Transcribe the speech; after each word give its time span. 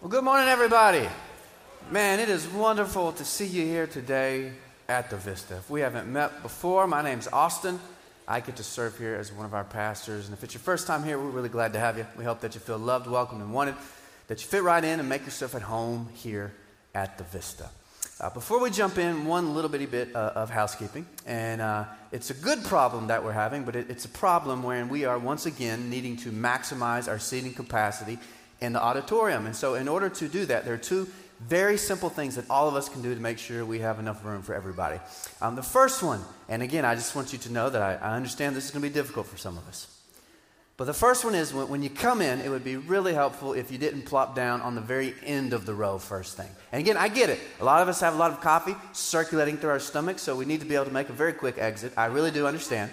Well, 0.00 0.10
good 0.10 0.22
morning, 0.22 0.46
everybody. 0.46 1.08
Man, 1.90 2.20
it 2.20 2.28
is 2.28 2.46
wonderful 2.46 3.10
to 3.10 3.24
see 3.24 3.46
you 3.46 3.64
here 3.64 3.88
today 3.88 4.52
at 4.88 5.10
the 5.10 5.16
Vista. 5.16 5.56
If 5.56 5.68
we 5.68 5.80
haven't 5.80 6.06
met 6.06 6.40
before, 6.40 6.86
my 6.86 7.02
name's 7.02 7.26
Austin. 7.26 7.80
I 8.28 8.38
get 8.38 8.54
to 8.56 8.62
serve 8.62 8.96
here 8.96 9.16
as 9.16 9.32
one 9.32 9.44
of 9.44 9.54
our 9.54 9.64
pastors. 9.64 10.26
And 10.26 10.38
if 10.38 10.44
it's 10.44 10.54
your 10.54 10.60
first 10.60 10.86
time 10.86 11.02
here, 11.02 11.18
we're 11.18 11.30
really 11.30 11.48
glad 11.48 11.72
to 11.72 11.80
have 11.80 11.98
you. 11.98 12.06
We 12.16 12.22
hope 12.22 12.42
that 12.42 12.54
you 12.54 12.60
feel 12.60 12.78
loved, 12.78 13.08
welcomed, 13.08 13.42
and 13.42 13.52
wanted, 13.52 13.74
that 14.28 14.40
you 14.40 14.46
fit 14.46 14.62
right 14.62 14.84
in 14.84 15.00
and 15.00 15.08
make 15.08 15.24
yourself 15.24 15.56
at 15.56 15.62
home 15.62 16.08
here 16.14 16.52
at 16.94 17.18
the 17.18 17.24
Vista. 17.24 17.68
Uh, 18.20 18.30
before 18.30 18.60
we 18.60 18.70
jump 18.70 18.98
in, 18.98 19.26
one 19.26 19.52
little 19.52 19.68
bitty 19.68 19.86
bit 19.86 20.14
uh, 20.14 20.30
of 20.36 20.48
housekeeping. 20.48 21.06
And 21.26 21.60
uh, 21.60 21.86
it's 22.12 22.30
a 22.30 22.34
good 22.34 22.62
problem 22.62 23.08
that 23.08 23.24
we're 23.24 23.32
having, 23.32 23.64
but 23.64 23.74
it, 23.74 23.90
it's 23.90 24.04
a 24.04 24.10
problem 24.10 24.62
wherein 24.62 24.88
we 24.88 25.06
are 25.06 25.18
once 25.18 25.46
again 25.46 25.90
needing 25.90 26.16
to 26.18 26.30
maximize 26.30 27.08
our 27.08 27.18
seating 27.18 27.52
capacity 27.52 28.20
in 28.60 28.72
the 28.72 28.82
auditorium. 28.82 29.46
And 29.46 29.54
so, 29.54 29.74
in 29.74 29.88
order 29.88 30.08
to 30.08 30.28
do 30.28 30.46
that, 30.46 30.64
there 30.64 30.74
are 30.74 30.78
two 30.78 31.08
very 31.40 31.78
simple 31.78 32.08
things 32.08 32.34
that 32.34 32.48
all 32.50 32.68
of 32.68 32.74
us 32.74 32.88
can 32.88 33.02
do 33.02 33.14
to 33.14 33.20
make 33.20 33.38
sure 33.38 33.64
we 33.64 33.78
have 33.78 33.98
enough 33.98 34.24
room 34.24 34.42
for 34.42 34.54
everybody. 34.54 34.98
Um, 35.40 35.54
the 35.54 35.62
first 35.62 36.02
one, 36.02 36.20
and 36.48 36.62
again, 36.62 36.84
I 36.84 36.94
just 36.94 37.14
want 37.14 37.32
you 37.32 37.38
to 37.38 37.52
know 37.52 37.70
that 37.70 37.80
I, 37.80 37.94
I 37.94 38.16
understand 38.16 38.56
this 38.56 38.64
is 38.64 38.70
going 38.72 38.82
to 38.82 38.88
be 38.88 38.94
difficult 38.94 39.26
for 39.26 39.36
some 39.36 39.56
of 39.56 39.66
us. 39.68 39.94
But 40.76 40.84
the 40.84 40.94
first 40.94 41.24
one 41.24 41.34
is 41.34 41.52
when, 41.52 41.68
when, 41.68 41.82
you 41.82 41.90
come 41.90 42.22
in, 42.22 42.40
it 42.40 42.48
would 42.48 42.62
be 42.62 42.76
really 42.76 43.12
helpful 43.12 43.52
if 43.52 43.72
you 43.72 43.78
didn't 43.78 44.02
plop 44.02 44.36
down 44.36 44.60
on 44.60 44.76
the 44.76 44.80
very 44.80 45.12
end 45.24 45.52
of 45.52 45.66
the 45.66 45.74
row 45.74 45.98
first 45.98 46.36
thing. 46.36 46.48
And 46.70 46.80
again, 46.80 46.96
I 46.96 47.08
get 47.08 47.30
it. 47.30 47.40
A 47.60 47.64
lot 47.64 47.82
of 47.82 47.88
us 47.88 48.00
have 48.00 48.14
a 48.14 48.16
lot 48.16 48.30
of 48.30 48.40
coffee 48.40 48.76
circulating 48.92 49.56
through 49.56 49.70
our 49.70 49.80
stomachs, 49.80 50.22
so 50.22 50.36
we 50.36 50.44
need 50.44 50.60
to 50.60 50.66
be 50.66 50.76
able 50.76 50.84
to 50.84 50.92
make 50.92 51.08
a 51.08 51.12
very 51.12 51.32
quick 51.32 51.58
exit. 51.58 51.92
I 51.96 52.06
really 52.06 52.30
do 52.30 52.46
understand. 52.46 52.92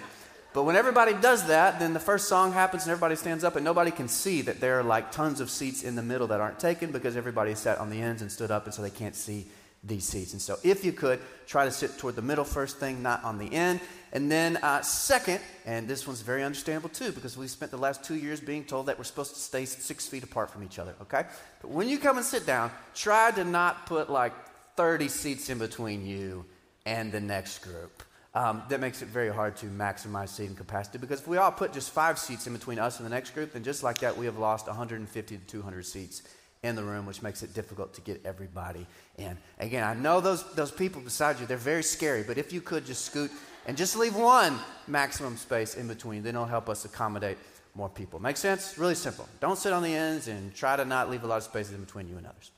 But 0.56 0.62
when 0.62 0.74
everybody 0.74 1.12
does 1.12 1.48
that, 1.48 1.80
then 1.80 1.92
the 1.92 2.00
first 2.00 2.28
song 2.28 2.50
happens 2.50 2.84
and 2.84 2.90
everybody 2.90 3.14
stands 3.14 3.44
up, 3.44 3.56
and 3.56 3.64
nobody 3.64 3.90
can 3.90 4.08
see 4.08 4.40
that 4.40 4.58
there 4.58 4.80
are 4.80 4.82
like 4.82 5.12
tons 5.12 5.42
of 5.42 5.50
seats 5.50 5.82
in 5.82 5.96
the 5.96 6.02
middle 6.02 6.28
that 6.28 6.40
aren't 6.40 6.58
taken 6.58 6.92
because 6.92 7.14
everybody 7.14 7.54
sat 7.54 7.76
on 7.76 7.90
the 7.90 8.00
ends 8.00 8.22
and 8.22 8.32
stood 8.32 8.50
up, 8.50 8.64
and 8.64 8.72
so 8.72 8.80
they 8.80 8.88
can't 8.88 9.14
see 9.14 9.44
these 9.84 10.08
seats. 10.08 10.32
And 10.32 10.40
so, 10.40 10.56
if 10.64 10.82
you 10.82 10.92
could, 10.92 11.20
try 11.46 11.66
to 11.66 11.70
sit 11.70 11.98
toward 11.98 12.16
the 12.16 12.22
middle 12.22 12.42
first 12.42 12.78
thing, 12.78 13.02
not 13.02 13.22
on 13.22 13.36
the 13.36 13.52
end. 13.52 13.80
And 14.14 14.32
then, 14.32 14.56
uh, 14.56 14.80
second, 14.80 15.40
and 15.66 15.86
this 15.86 16.06
one's 16.06 16.22
very 16.22 16.42
understandable 16.42 16.88
too, 16.88 17.12
because 17.12 17.36
we 17.36 17.48
spent 17.48 17.70
the 17.70 17.76
last 17.76 18.02
two 18.02 18.14
years 18.14 18.40
being 18.40 18.64
told 18.64 18.86
that 18.86 18.96
we're 18.96 19.04
supposed 19.04 19.34
to 19.34 19.40
stay 19.40 19.66
six 19.66 20.08
feet 20.08 20.22
apart 20.22 20.50
from 20.50 20.62
each 20.62 20.78
other, 20.78 20.94
okay? 21.02 21.24
But 21.60 21.70
when 21.70 21.86
you 21.86 21.98
come 21.98 22.16
and 22.16 22.24
sit 22.24 22.46
down, 22.46 22.70
try 22.94 23.30
to 23.32 23.44
not 23.44 23.84
put 23.84 24.08
like 24.08 24.32
30 24.76 25.08
seats 25.08 25.50
in 25.50 25.58
between 25.58 26.06
you 26.06 26.46
and 26.86 27.12
the 27.12 27.20
next 27.20 27.58
group 27.58 28.02
um, 28.36 28.62
that 28.68 28.80
makes 28.80 29.00
it 29.00 29.08
very 29.08 29.30
hard 29.30 29.56
to 29.56 29.64
maximize 29.66 30.28
seating 30.28 30.54
capacity 30.54 30.98
because 30.98 31.20
if 31.20 31.26
we 31.26 31.38
all 31.38 31.50
put 31.50 31.72
just 31.72 31.90
five 31.90 32.18
seats 32.18 32.46
in 32.46 32.52
between 32.52 32.78
us 32.78 32.98
and 32.98 33.06
the 33.06 33.10
next 33.10 33.30
group, 33.30 33.54
then 33.54 33.64
just 33.64 33.82
like 33.82 33.96
that, 34.00 34.14
we 34.14 34.26
have 34.26 34.36
lost 34.36 34.66
150 34.66 35.38
to 35.38 35.42
200 35.46 35.86
seats 35.86 36.22
in 36.62 36.76
the 36.76 36.82
room, 36.82 37.06
which 37.06 37.22
makes 37.22 37.42
it 37.42 37.54
difficult 37.54 37.94
to 37.94 38.02
get 38.02 38.20
everybody 38.26 38.86
in. 39.16 39.38
Again, 39.58 39.84
I 39.84 39.94
know 39.94 40.20
those, 40.20 40.44
those 40.52 40.70
people 40.70 41.00
beside 41.00 41.40
you, 41.40 41.46
they're 41.46 41.56
very 41.56 41.82
scary, 41.82 42.24
but 42.24 42.36
if 42.36 42.52
you 42.52 42.60
could 42.60 42.84
just 42.84 43.06
scoot 43.06 43.30
and 43.66 43.74
just 43.74 43.96
leave 43.96 44.14
one 44.14 44.58
maximum 44.86 45.38
space 45.38 45.74
in 45.74 45.88
between, 45.88 46.22
then 46.22 46.34
it'll 46.34 46.44
help 46.44 46.68
us 46.68 46.84
accommodate 46.84 47.38
more 47.74 47.88
people. 47.88 48.20
Make 48.20 48.36
sense? 48.36 48.76
Really 48.76 48.96
simple. 48.96 49.26
Don't 49.40 49.56
sit 49.56 49.72
on 49.72 49.82
the 49.82 49.94
ends 49.94 50.28
and 50.28 50.54
try 50.54 50.76
to 50.76 50.84
not 50.84 51.08
leave 51.08 51.24
a 51.24 51.26
lot 51.26 51.38
of 51.38 51.44
spaces 51.44 51.72
in 51.72 51.80
between 51.80 52.06
you 52.06 52.18
and 52.18 52.26
others. 52.26 52.50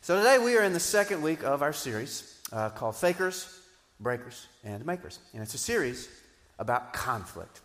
So 0.00 0.18
today 0.18 0.38
we 0.38 0.56
are 0.56 0.64
in 0.64 0.72
the 0.72 0.80
second 0.80 1.22
week 1.22 1.44
of 1.44 1.62
our 1.62 1.72
series 1.72 2.40
uh, 2.52 2.70
called 2.70 2.96
Fakers 2.96 3.55
breakers, 4.00 4.46
and 4.64 4.84
makers. 4.84 5.18
And 5.32 5.42
it's 5.42 5.54
a 5.54 5.58
series 5.58 6.08
about 6.58 6.92
conflict. 6.92 7.60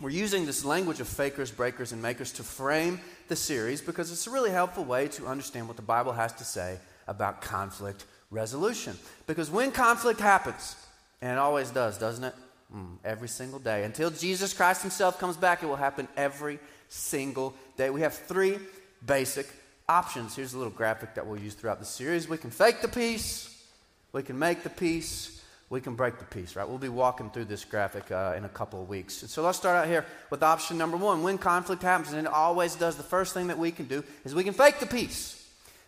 We're 0.00 0.10
using 0.10 0.44
this 0.44 0.64
language 0.64 1.00
of 1.00 1.08
fakers, 1.08 1.50
breakers, 1.50 1.92
and 1.92 2.02
makers 2.02 2.32
to 2.32 2.42
frame 2.42 3.00
the 3.28 3.36
series 3.36 3.80
because 3.80 4.12
it's 4.12 4.26
a 4.26 4.30
really 4.30 4.50
helpful 4.50 4.84
way 4.84 5.08
to 5.08 5.26
understand 5.26 5.68
what 5.68 5.76
the 5.76 5.82
Bible 5.82 6.12
has 6.12 6.32
to 6.34 6.44
say 6.44 6.78
about 7.08 7.40
conflict 7.40 8.04
resolution. 8.30 8.98
Because 9.26 9.50
when 9.50 9.72
conflict 9.72 10.20
happens, 10.20 10.76
and 11.22 11.32
it 11.32 11.38
always 11.38 11.70
does, 11.70 11.96
doesn't 11.96 12.24
it? 12.24 12.34
Mm, 12.74 12.98
every 13.04 13.28
single 13.28 13.58
day. 13.58 13.84
Until 13.84 14.10
Jesus 14.10 14.52
Christ 14.52 14.82
Himself 14.82 15.18
comes 15.18 15.36
back, 15.36 15.62
it 15.62 15.66
will 15.66 15.76
happen 15.76 16.08
every 16.16 16.58
single 16.88 17.54
day. 17.76 17.88
We 17.88 18.02
have 18.02 18.14
three 18.14 18.58
basic 19.04 19.46
options. 19.88 20.36
Here's 20.36 20.52
a 20.52 20.58
little 20.58 20.72
graphic 20.72 21.14
that 21.14 21.26
we'll 21.26 21.40
use 21.40 21.54
throughout 21.54 21.78
the 21.78 21.86
series. 21.86 22.28
We 22.28 22.38
can 22.38 22.50
fake 22.50 22.82
the 22.82 22.88
peace, 22.88 23.64
we 24.12 24.22
can 24.22 24.38
make 24.38 24.62
the 24.62 24.70
peace, 24.70 25.42
we 25.68 25.80
can 25.80 25.94
break 25.96 26.18
the 26.18 26.24
peace, 26.24 26.54
right? 26.54 26.68
We'll 26.68 26.78
be 26.78 26.88
walking 26.88 27.30
through 27.30 27.46
this 27.46 27.64
graphic 27.64 28.12
uh, 28.12 28.34
in 28.36 28.44
a 28.44 28.48
couple 28.48 28.80
of 28.80 28.88
weeks. 28.88 29.14
So 29.14 29.42
let's 29.42 29.58
start 29.58 29.76
out 29.76 29.88
here 29.88 30.06
with 30.30 30.42
option 30.42 30.78
number 30.78 30.96
one. 30.96 31.22
When 31.22 31.38
conflict 31.38 31.82
happens, 31.82 32.12
and 32.12 32.26
it 32.26 32.32
always 32.32 32.76
does, 32.76 32.96
the 32.96 33.02
first 33.02 33.34
thing 33.34 33.48
that 33.48 33.58
we 33.58 33.72
can 33.72 33.86
do 33.86 34.04
is 34.24 34.34
we 34.34 34.44
can 34.44 34.54
fake 34.54 34.78
the 34.78 34.86
peace. 34.86 35.44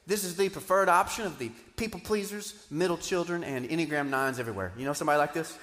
This 0.06 0.24
is 0.24 0.36
the 0.36 0.48
preferred 0.48 0.88
option 0.88 1.26
of 1.26 1.38
the 1.38 1.50
people 1.76 2.00
pleasers, 2.00 2.66
middle 2.70 2.96
children, 2.96 3.44
and 3.44 3.68
Enneagram 3.68 4.10
9s 4.10 4.40
everywhere. 4.40 4.72
You 4.76 4.84
know 4.84 4.94
somebody 4.94 5.18
like 5.18 5.34
this? 5.34 5.56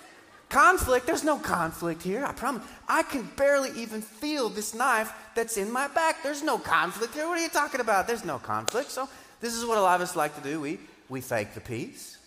Conflict, 0.48 1.08
there's 1.08 1.24
no 1.24 1.38
conflict 1.38 2.04
here, 2.04 2.24
I 2.24 2.32
promise. 2.32 2.64
I 2.88 3.02
can 3.04 3.24
barely 3.36 3.72
even 3.82 4.02
feel 4.02 4.48
this 4.48 4.76
knife 4.76 5.12
that's 5.36 5.58
in 5.58 5.72
my 5.72 5.88
back. 5.90 6.22
There's 6.24 6.44
no 6.44 6.58
conflict 6.58 7.16
here. 7.16 7.28
What 7.28 7.40
are 7.40 7.42
you 7.42 7.50
talking 7.50 7.82
about? 7.82 8.08
There's 8.08 8.24
no 8.24 8.38
conflict. 8.38 8.92
So, 8.92 9.10
this 9.42 9.56
is 9.56 9.66
what 9.66 9.78
a 9.78 9.82
lot 9.82 9.96
of 9.96 10.02
us 10.02 10.16
like 10.16 10.36
to 10.36 10.42
do. 10.42 10.62
We, 10.62 10.80
we 11.10 11.20
fake 11.20 11.54
the 11.54 11.62
peace. 11.62 12.18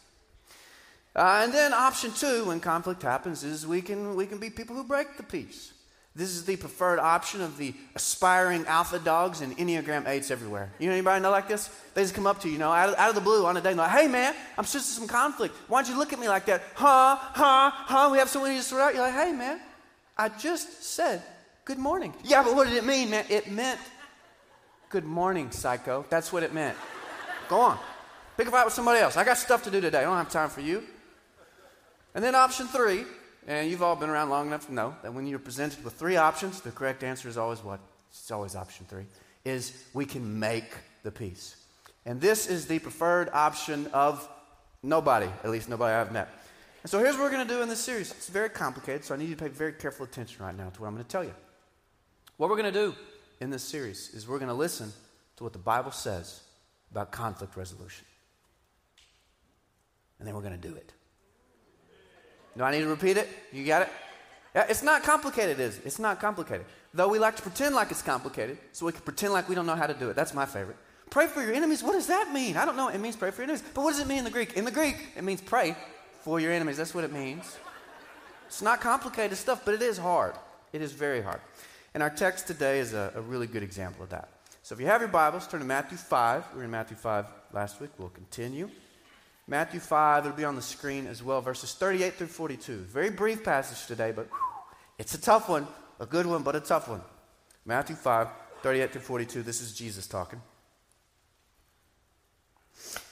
Uh, 1.18 1.40
and 1.42 1.52
then 1.52 1.74
option 1.74 2.12
two, 2.12 2.44
when 2.44 2.60
conflict 2.60 3.02
happens, 3.02 3.42
is 3.42 3.66
we 3.66 3.82
can, 3.82 4.14
we 4.14 4.24
can 4.24 4.38
be 4.38 4.50
people 4.50 4.76
who 4.76 4.84
break 4.84 5.16
the 5.16 5.22
peace. 5.24 5.72
This 6.14 6.28
is 6.28 6.44
the 6.44 6.54
preferred 6.54 7.00
option 7.00 7.40
of 7.40 7.58
the 7.58 7.74
aspiring 7.96 8.64
alpha 8.66 9.00
dogs 9.00 9.40
and 9.40 9.56
Enneagram 9.58 10.04
8s 10.04 10.30
everywhere. 10.30 10.70
You 10.78 10.86
know 10.86 10.92
anybody 10.92 11.20
know 11.20 11.32
like 11.32 11.48
this? 11.48 11.70
They 11.94 12.02
just 12.02 12.14
come 12.14 12.28
up 12.28 12.40
to 12.42 12.46
you, 12.46 12.52
you 12.52 12.58
know, 12.60 12.70
out 12.70 12.90
of, 12.90 12.94
out 12.94 13.08
of 13.08 13.16
the 13.16 13.20
blue 13.20 13.46
on 13.46 13.56
a 13.56 13.60
day 13.60 13.74
like, 13.74 13.90
hey 13.90 14.06
man, 14.06 14.32
I'm 14.56 14.64
just 14.64 14.94
some 14.94 15.08
conflict. 15.08 15.56
Why 15.66 15.82
don't 15.82 15.90
you 15.92 15.98
look 15.98 16.12
at 16.12 16.20
me 16.20 16.28
like 16.28 16.46
that? 16.46 16.62
Huh, 16.74 17.16
huh, 17.18 17.70
huh? 17.72 18.08
We 18.12 18.18
have 18.18 18.28
someone 18.28 18.54
to 18.54 18.62
sort 18.62 18.82
out. 18.82 18.94
You're 18.94 19.02
like, 19.02 19.14
hey 19.14 19.32
man, 19.32 19.58
I 20.16 20.28
just 20.28 20.84
said 20.84 21.20
good 21.64 21.78
morning. 21.78 22.14
Yeah, 22.22 22.44
but 22.44 22.54
what 22.54 22.68
did 22.68 22.76
it 22.76 22.84
mean, 22.84 23.10
man? 23.10 23.24
It 23.28 23.50
meant 23.50 23.80
good 24.88 25.04
morning, 25.04 25.50
psycho. 25.50 26.06
That's 26.10 26.32
what 26.32 26.44
it 26.44 26.54
meant. 26.54 26.76
Go 27.48 27.60
on. 27.60 27.78
Pick 28.36 28.46
a 28.46 28.50
fight 28.52 28.64
with 28.64 28.74
somebody 28.74 29.00
else. 29.00 29.16
I 29.16 29.24
got 29.24 29.36
stuff 29.36 29.64
to 29.64 29.70
do 29.70 29.80
today. 29.80 29.98
I 29.98 30.02
don't 30.02 30.16
have 30.16 30.30
time 30.30 30.48
for 30.48 30.60
you. 30.60 30.84
And 32.18 32.24
then 32.24 32.34
option 32.34 32.66
three, 32.66 33.04
and 33.46 33.70
you've 33.70 33.80
all 33.80 33.94
been 33.94 34.10
around 34.10 34.28
long 34.28 34.48
enough 34.48 34.66
to 34.66 34.74
know 34.74 34.96
that 35.04 35.14
when 35.14 35.28
you're 35.28 35.38
presented 35.38 35.84
with 35.84 35.92
three 35.92 36.16
options, 36.16 36.60
the 36.60 36.72
correct 36.72 37.04
answer 37.04 37.28
is 37.28 37.38
always 37.38 37.62
what? 37.62 37.78
It's 38.10 38.32
always 38.32 38.56
option 38.56 38.86
three, 38.86 39.04
is 39.44 39.84
we 39.94 40.04
can 40.04 40.40
make 40.40 40.64
the 41.04 41.12
peace. 41.12 41.54
And 42.04 42.20
this 42.20 42.48
is 42.48 42.66
the 42.66 42.80
preferred 42.80 43.30
option 43.32 43.86
of 43.92 44.28
nobody, 44.82 45.28
at 45.44 45.50
least 45.50 45.68
nobody 45.68 45.94
I've 45.94 46.10
met. 46.10 46.28
And 46.82 46.90
so 46.90 46.98
here's 46.98 47.14
what 47.14 47.22
we're 47.22 47.30
going 47.30 47.46
to 47.46 47.54
do 47.54 47.62
in 47.62 47.68
this 47.68 47.78
series. 47.78 48.10
It's 48.10 48.28
very 48.28 48.48
complicated, 48.48 49.04
so 49.04 49.14
I 49.14 49.18
need 49.18 49.28
you 49.28 49.36
to 49.36 49.44
pay 49.44 49.48
very 49.48 49.74
careful 49.74 50.04
attention 50.04 50.44
right 50.44 50.56
now 50.56 50.70
to 50.70 50.80
what 50.80 50.88
I'm 50.88 50.94
going 50.94 51.04
to 51.04 51.08
tell 51.08 51.22
you. 51.22 51.34
What 52.36 52.50
we're 52.50 52.60
going 52.60 52.72
to 52.74 52.80
do 52.80 52.96
in 53.40 53.50
this 53.50 53.62
series 53.62 54.12
is 54.12 54.26
we're 54.26 54.40
going 54.40 54.48
to 54.48 54.54
listen 54.54 54.92
to 55.36 55.44
what 55.44 55.52
the 55.52 55.60
Bible 55.60 55.92
says 55.92 56.40
about 56.90 57.12
conflict 57.12 57.56
resolution. 57.56 58.06
And 60.18 60.26
then 60.26 60.34
we're 60.34 60.42
going 60.42 60.60
to 60.60 60.68
do 60.68 60.74
it. 60.74 60.94
Do 62.58 62.64
I 62.64 62.72
need 62.72 62.80
to 62.80 62.88
repeat 62.88 63.16
it? 63.16 63.28
You 63.52 63.64
got 63.64 63.82
it? 63.82 63.88
Yeah, 64.52 64.66
it's 64.68 64.82
not 64.82 65.04
complicated, 65.04 65.60
is 65.60 65.78
it? 65.78 65.86
It's 65.86 66.00
not 66.00 66.20
complicated. 66.20 66.66
Though 66.92 67.06
we 67.06 67.20
like 67.20 67.36
to 67.36 67.42
pretend 67.42 67.76
like 67.76 67.92
it's 67.92 68.02
complicated, 68.02 68.58
so 68.72 68.84
we 68.86 68.92
can 68.92 69.02
pretend 69.02 69.32
like 69.32 69.48
we 69.48 69.54
don't 69.54 69.66
know 69.66 69.76
how 69.76 69.86
to 69.86 69.94
do 69.94 70.10
it. 70.10 70.16
That's 70.16 70.34
my 70.34 70.44
favorite. 70.44 70.76
Pray 71.08 71.28
for 71.28 71.40
your 71.40 71.54
enemies. 71.54 71.84
What 71.84 71.92
does 71.92 72.08
that 72.08 72.32
mean? 72.32 72.56
I 72.56 72.64
don't 72.64 72.76
know. 72.76 72.88
It 72.88 72.98
means 72.98 73.14
pray 73.14 73.30
for 73.30 73.42
your 73.42 73.44
enemies. 73.44 73.62
But 73.72 73.84
what 73.84 73.92
does 73.92 74.00
it 74.00 74.08
mean 74.08 74.18
in 74.18 74.24
the 74.24 74.30
Greek? 74.30 74.54
In 74.54 74.64
the 74.64 74.72
Greek, 74.72 74.96
it 75.16 75.22
means 75.22 75.40
pray 75.40 75.76
for 76.22 76.40
your 76.40 76.50
enemies. 76.50 76.78
That's 76.78 76.94
what 76.94 77.04
it 77.04 77.12
means. 77.12 77.56
It's 78.48 78.60
not 78.60 78.80
complicated 78.80 79.38
stuff, 79.38 79.62
but 79.64 79.74
it 79.74 79.82
is 79.82 79.96
hard. 79.96 80.34
It 80.72 80.82
is 80.82 80.90
very 80.90 81.22
hard. 81.22 81.40
And 81.94 82.02
our 82.02 82.10
text 82.10 82.48
today 82.48 82.80
is 82.80 82.92
a, 82.92 83.12
a 83.14 83.20
really 83.20 83.46
good 83.46 83.62
example 83.62 84.02
of 84.02 84.10
that. 84.10 84.30
So 84.64 84.74
if 84.74 84.80
you 84.80 84.86
have 84.86 85.00
your 85.00 85.08
Bibles, 85.08 85.46
turn 85.46 85.60
to 85.60 85.66
Matthew 85.66 85.96
5. 85.96 86.44
We 86.54 86.58
were 86.58 86.64
in 86.64 86.70
Matthew 86.72 86.96
5 86.96 87.24
last 87.52 87.80
week. 87.80 87.90
We'll 87.98 88.08
continue. 88.08 88.68
Matthew 89.50 89.80
5, 89.80 90.26
it'll 90.26 90.36
be 90.36 90.44
on 90.44 90.56
the 90.56 90.62
screen 90.62 91.06
as 91.06 91.22
well, 91.22 91.40
verses 91.40 91.72
38 91.72 92.14
through 92.14 92.26
42. 92.26 92.76
Very 92.80 93.08
brief 93.08 93.42
passage 93.42 93.86
today, 93.86 94.12
but 94.14 94.28
it's 94.98 95.14
a 95.14 95.20
tough 95.20 95.48
one. 95.48 95.66
A 96.00 96.06
good 96.06 96.26
one, 96.26 96.42
but 96.42 96.54
a 96.54 96.60
tough 96.60 96.86
one. 96.86 97.00
Matthew 97.64 97.96
5, 97.96 98.28
38 98.62 98.92
through 98.92 99.00
42. 99.00 99.42
This 99.42 99.62
is 99.62 99.72
Jesus 99.72 100.06
talking. 100.06 100.42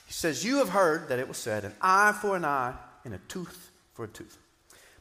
He 0.06 0.12
says, 0.12 0.44
You 0.44 0.58
have 0.58 0.68
heard 0.68 1.08
that 1.08 1.18
it 1.18 1.26
was 1.26 1.38
said, 1.38 1.64
an 1.64 1.72
eye 1.80 2.16
for 2.20 2.36
an 2.36 2.44
eye 2.44 2.74
and 3.06 3.14
a 3.14 3.18
tooth 3.28 3.70
for 3.94 4.04
a 4.04 4.08
tooth. 4.08 4.36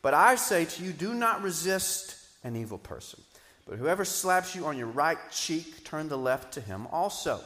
But 0.02 0.14
I 0.14 0.36
say 0.36 0.64
to 0.64 0.84
you, 0.84 0.94
do 0.94 1.14
not 1.14 1.44
resist 1.44 2.16
an 2.46 2.56
evil 2.56 2.78
person. 2.78 3.22
But 3.68 3.78
whoever 3.78 4.06
slaps 4.06 4.56
you 4.56 4.66
on 4.68 4.78
your 4.78 4.88
right 4.88 5.18
cheek, 5.32 5.84
turn 5.84 6.08
the 6.08 6.18
left 6.18 6.54
to 6.54 6.62
him 6.62 6.88
also. 6.92 7.42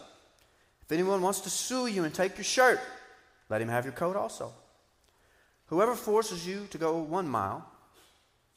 If 0.84 0.92
anyone 0.92 1.22
wants 1.22 1.40
to 1.42 1.50
sue 1.50 1.88
you 1.88 2.04
and 2.04 2.14
take 2.14 2.38
your 2.38 2.44
shirt, 2.44 2.80
let 3.50 3.62
him 3.62 3.70
have 3.70 3.86
your 3.86 3.94
coat 3.94 4.16
also. 4.16 4.54
Whoever 5.68 5.96
forces 5.96 6.48
you 6.48 6.68
to 6.72 6.78
go 6.78 6.98
one 6.98 7.28
mile, 7.28 7.68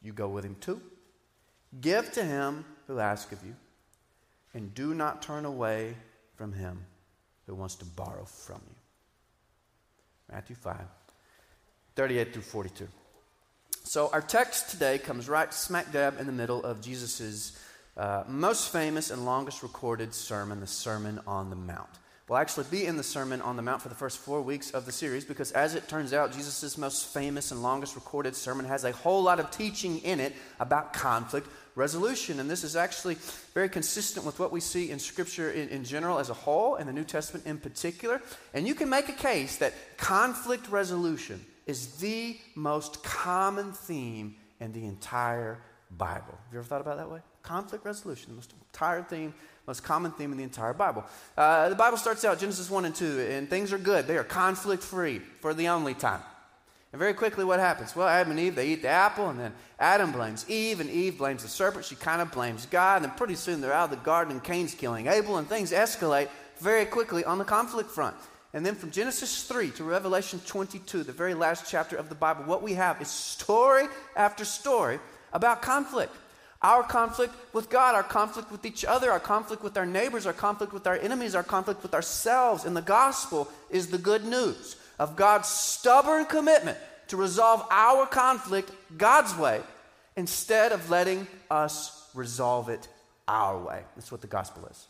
you 0.03 0.13
go 0.13 0.29
with 0.29 0.45
him 0.45 0.57
two. 0.61 0.81
Give 1.81 2.11
to 2.13 2.25
him 2.25 2.65
who 2.87 2.99
asks 2.99 3.33
of 3.33 3.45
you, 3.45 3.55
and 4.55 4.75
do 4.75 4.95
not 4.95 5.23
turn 5.23 5.45
away 5.45 5.97
from 6.35 6.53
him 6.53 6.85
who 7.47 7.55
wants 7.55 7.75
to 7.77 7.85
borrow 7.85 8.25
from 8.25 8.61
you. 8.69 8.75
Matthew 10.31 10.57
5, 10.57 10.77
38 11.95 12.33
through 12.33 12.43
42. 12.43 12.89
So, 13.85 14.11
our 14.13 14.21
text 14.21 14.71
today 14.71 14.99
comes 14.99 15.29
right 15.29 15.53
smack 15.53 15.93
dab 15.93 16.21
in 16.21 16.27
the 16.27 16.33
middle 16.33 16.63
of 16.63 16.81
Jesus' 16.81 17.59
uh, 17.97 18.25
most 18.27 18.73
famous 18.73 19.11
and 19.11 19.25
longest 19.25 19.63
recorded 19.63 20.15
sermon, 20.15 20.61
the 20.61 20.67
Sermon 20.67 21.21
on 21.27 21.51
the 21.51 21.57
Mount. 21.57 21.91
We'll 22.33 22.41
actually 22.41 22.65
be 22.71 22.87
in 22.87 22.97
the 22.97 23.03
Sermon 23.03 23.43
on 23.43 23.57
the 23.57 23.63
Mount 23.63 23.83
for 23.83 23.91
the 23.91 23.95
first 23.95 24.17
four 24.17 24.41
weeks 24.41 24.71
of 24.71 24.87
the 24.87 24.91
series 24.91 25.23
because, 25.23 25.53
as 25.53 25.75
it 25.75 25.87
turns 25.87 26.15
out, 26.15 26.33
Jesus' 26.33 26.79
most 26.79 27.13
famous 27.13 27.51
and 27.51 27.63
longest 27.63 27.95
recorded 27.95 28.35
sermon 28.35 28.65
has 28.65 28.85
a 28.85 28.93
whole 28.93 29.23
lot 29.23 29.39
of 29.39 29.51
teaching 29.51 29.99
in 29.99 30.19
it 30.19 30.33
about 30.59 30.95
conflict 30.95 31.47
resolution. 31.75 32.41
And 32.41 32.49
this 32.49 32.65
is 32.65 32.75
actually 32.75 33.17
very 33.53 33.69
consistent 33.69 34.25
with 34.25 34.39
what 34.39 34.51
we 34.51 34.61
see 34.61 34.91
in 34.91 34.99
Scripture 34.99 35.51
in, 35.51 35.69
in 35.69 35.85
general 35.85 36.19
as 36.19 36.31
a 36.31 36.33
whole, 36.33 36.77
and 36.77 36.89
the 36.89 36.93
New 36.95 37.05
Testament 37.05 37.45
in 37.45 37.59
particular. 37.59 38.23
And 38.55 38.67
you 38.67 38.75
can 38.75 38.89
make 38.89 39.11
a 39.11 39.13
case 39.13 39.59
that 39.59 39.75
conflict 39.99 40.71
resolution 40.71 41.45
is 41.67 41.97
the 41.97 42.39
most 42.55 43.05
common 43.05 43.73
theme 43.73 44.37
in 44.59 44.73
the 44.73 44.87
entire 44.87 45.59
Bible. 45.91 46.39
Have 46.45 46.53
you 46.55 46.59
ever 46.61 46.67
thought 46.67 46.81
about 46.81 46.97
that 46.97 47.11
way? 47.11 47.21
Conflict 47.43 47.85
resolution, 47.85 48.31
the 48.31 48.35
most 48.35 48.55
tired 48.73 49.09
theme, 49.09 49.35
most 49.67 49.83
common 49.83 50.13
theme 50.13 50.33
in 50.33 50.39
the 50.39 50.45
entire 50.45 50.73
Bible. 50.73 51.05
Uh, 51.37 51.69
the 51.69 51.75
Bible 51.75 51.99
starts 51.99 52.25
out 52.25 52.39
Genesis 52.39 52.71
1 52.71 52.85
and 52.85 52.95
2, 52.95 53.27
and 53.31 53.51
things 53.51 53.73
are 53.73 53.79
good. 53.79 54.07
They 54.07 54.17
are 54.17 54.25
conflict 54.25 54.83
free 54.83 55.21
for 55.41 55.55
the 55.55 55.69
only 55.69 55.95
time. 55.95 56.21
And 56.93 56.99
very 56.99 57.15
quickly, 57.15 57.45
what 57.45 57.59
happens? 57.59 57.97
Well, 57.97 58.07
Adam 58.07 58.33
and 58.33 58.41
Eve, 58.41 58.55
they 58.55 58.69
eat 58.69 58.83
the 58.83 58.89
apple, 58.89 59.31
and 59.31 59.41
then 59.41 59.53
Adam 59.79 60.13
blames 60.13 60.49
Eve, 60.49 60.81
and 60.81 60.91
Eve 60.91 61.17
blames 61.17 61.43
the 61.43 61.49
serpent. 61.49 61.87
She 61.87 61.95
kind 61.95 62.21
of 62.21 62.31
blames 62.31 62.67
God, 62.67 63.03
and 63.03 63.17
pretty 63.17 63.35
soon 63.35 63.61
they're 63.61 63.73
out 63.73 63.91
of 63.91 63.99
the 63.99 64.05
garden, 64.05 64.33
and 64.33 64.45
Cain's 64.45 64.75
killing 64.75 65.07
Abel, 65.07 65.39
and 65.39 65.49
things 65.49 65.73
escalate 65.73 66.29
very 66.59 66.85
quickly 66.85 67.25
on 67.25 67.39
the 67.39 67.45
conflict 67.45 67.91
front. 67.91 68.17
And 68.55 68.67
then 68.67 68.75
from 68.75 68.91
Genesis 68.91 69.45
3 69.45 69.71
to 69.73 69.85
Revelation 69.85 70.41
22, 70.47 71.05
the 71.05 71.13
very 71.13 71.33
last 71.33 71.65
chapter 71.71 71.97
of 71.97 72.11
the 72.11 72.15
Bible, 72.15 72.45
what 72.45 72.63
we 72.63 72.75
have 72.75 73.01
is 73.01 73.09
story 73.09 73.87
after 74.15 74.45
story 74.45 74.99
about 75.33 75.63
conflict. 75.63 76.15
Our 76.63 76.83
conflict 76.85 77.35
with 77.53 77.69
God, 77.69 77.95
our 77.95 78.03
conflict 78.03 78.53
with 78.53 78.65
each 78.65 78.85
other, 78.85 79.11
our 79.11 79.21
conflict 79.21 79.63
with 79.63 79.77
our 79.77 79.87
neighbors, 79.87 80.27
our 80.27 80.33
conflict 80.33 80.73
with 80.73 80.87
our 80.87 80.97
enemies, 80.97 81.35
our 81.35 81.43
conflict 81.43 81.83
with 81.83 81.95
ourselves. 81.95 82.65
And 82.65 82.77
the 82.77 82.83
gospel 82.83 83.49
is 83.69 83.89
the 83.89 83.99
good 83.99 84.25
news 84.25 84.77
of 84.99 85.17
God's 85.17 85.49
stubborn 85.49 86.25
commitment 86.27 86.79
to 87.09 87.17
resolve 87.17 87.67
our 87.71 88.07
conflict 88.07 88.71
God's 88.97 89.37
way 89.37 89.61
instead 90.17 90.73
of 90.73 90.89
letting 90.91 91.27
us 91.51 92.09
resolve 92.15 92.69
it 92.69 92.87
our 93.27 93.59
way. 93.59 93.83
That's 93.97 94.13
what 94.13 94.21
the 94.21 94.27
gospel 94.27 94.67
is. 94.67 94.87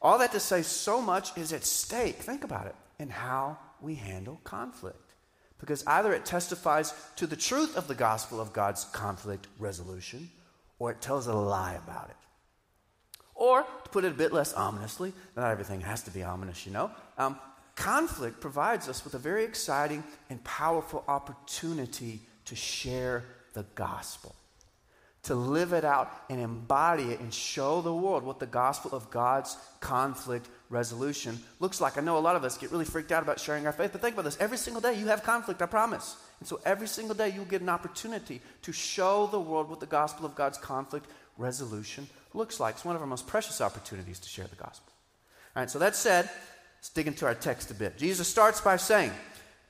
All 0.00 0.18
that 0.18 0.32
to 0.32 0.40
say, 0.40 0.62
so 0.62 1.00
much 1.00 1.36
is 1.36 1.52
at 1.52 1.64
stake, 1.64 2.16
think 2.16 2.44
about 2.44 2.66
it, 2.66 2.74
in 2.98 3.08
how 3.08 3.58
we 3.80 3.94
handle 3.94 4.40
conflict. 4.44 5.14
Because 5.58 5.84
either 5.86 6.12
it 6.12 6.24
testifies 6.24 6.92
to 7.16 7.26
the 7.26 7.34
truth 7.34 7.76
of 7.76 7.88
the 7.88 7.94
gospel 7.94 8.40
of 8.40 8.52
God's 8.52 8.84
conflict 8.84 9.46
resolution, 9.58 10.30
or 10.78 10.90
it 10.90 11.00
tells 11.00 11.26
a 11.26 11.34
lie 11.34 11.74
about 11.74 12.10
it. 12.10 12.16
Or, 13.34 13.62
to 13.62 13.90
put 13.90 14.04
it 14.04 14.12
a 14.12 14.14
bit 14.14 14.32
less 14.32 14.54
ominously, 14.54 15.12
not 15.36 15.50
everything 15.50 15.82
has 15.82 16.02
to 16.04 16.10
be 16.10 16.22
ominous, 16.22 16.64
you 16.64 16.72
know, 16.72 16.90
um, 17.18 17.38
conflict 17.74 18.40
provides 18.40 18.88
us 18.88 19.04
with 19.04 19.14
a 19.14 19.18
very 19.18 19.44
exciting 19.44 20.02
and 20.30 20.42
powerful 20.42 21.04
opportunity 21.06 22.20
to 22.46 22.56
share 22.56 23.24
the 23.52 23.64
gospel 23.74 24.34
to 25.26 25.34
live 25.34 25.72
it 25.72 25.84
out 25.84 26.12
and 26.30 26.40
embody 26.40 27.10
it 27.10 27.18
and 27.18 27.34
show 27.34 27.80
the 27.80 27.92
world 27.92 28.22
what 28.22 28.38
the 28.38 28.46
gospel 28.46 28.92
of 28.94 29.10
God's 29.10 29.56
conflict 29.80 30.48
resolution 30.70 31.36
looks 31.58 31.80
like. 31.80 31.98
I 31.98 32.00
know 32.00 32.16
a 32.16 32.20
lot 32.20 32.36
of 32.36 32.44
us 32.44 32.56
get 32.56 32.70
really 32.70 32.84
freaked 32.84 33.10
out 33.10 33.24
about 33.24 33.40
sharing 33.40 33.66
our 33.66 33.72
faith, 33.72 33.90
but 33.90 34.00
think 34.00 34.14
about 34.14 34.24
this. 34.24 34.36
Every 34.38 34.56
single 34.56 34.80
day 34.80 34.94
you 34.94 35.06
have 35.06 35.24
conflict, 35.24 35.60
I 35.60 35.66
promise. 35.66 36.16
And 36.40 36.48
so 36.48 36.60
every 36.64 36.86
single 36.86 37.14
day 37.14 37.30
you'll 37.30 37.44
get 37.44 37.62
an 37.62 37.68
opportunity 37.68 38.40
to 38.62 38.72
show 38.72 39.26
the 39.26 39.40
world 39.40 39.70
what 39.70 39.80
the 39.80 39.86
gospel 39.86 40.26
of 40.26 40.34
God's 40.34 40.58
conflict 40.58 41.06
resolution 41.38 42.08
looks 42.34 42.60
like. 42.60 42.74
It's 42.74 42.84
one 42.84 42.96
of 42.96 43.02
our 43.02 43.08
most 43.08 43.26
precious 43.26 43.60
opportunities 43.60 44.18
to 44.20 44.28
share 44.28 44.46
the 44.46 44.56
gospel. 44.56 44.92
All 45.54 45.62
right, 45.62 45.70
so 45.70 45.78
that 45.78 45.96
said, 45.96 46.28
let's 46.78 46.90
dig 46.90 47.06
into 47.06 47.24
our 47.24 47.34
text 47.34 47.70
a 47.70 47.74
bit. 47.74 47.96
Jesus 47.96 48.28
starts 48.28 48.60
by 48.60 48.76
saying, 48.76 49.10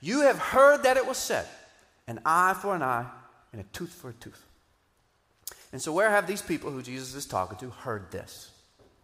You 0.01 0.21
have 0.21 0.37
heard 0.37 0.83
that 0.83 0.97
it 0.97 1.07
was 1.07 1.17
said, 1.17 1.45
an 2.07 2.19
eye 2.25 2.55
for 2.61 2.75
an 2.75 2.83
eye 2.83 3.05
and 3.53 3.61
a 3.61 3.65
tooth 3.65 3.93
for 3.93 4.09
a 4.09 4.13
tooth. 4.13 4.43
And 5.71 5.81
so, 5.81 5.93
where 5.93 6.09
have 6.09 6.27
these 6.27 6.41
people 6.41 6.71
who 6.71 6.81
Jesus 6.81 7.15
is 7.15 7.25
talking 7.25 7.57
to 7.59 7.69
heard 7.69 8.11
this? 8.11 8.51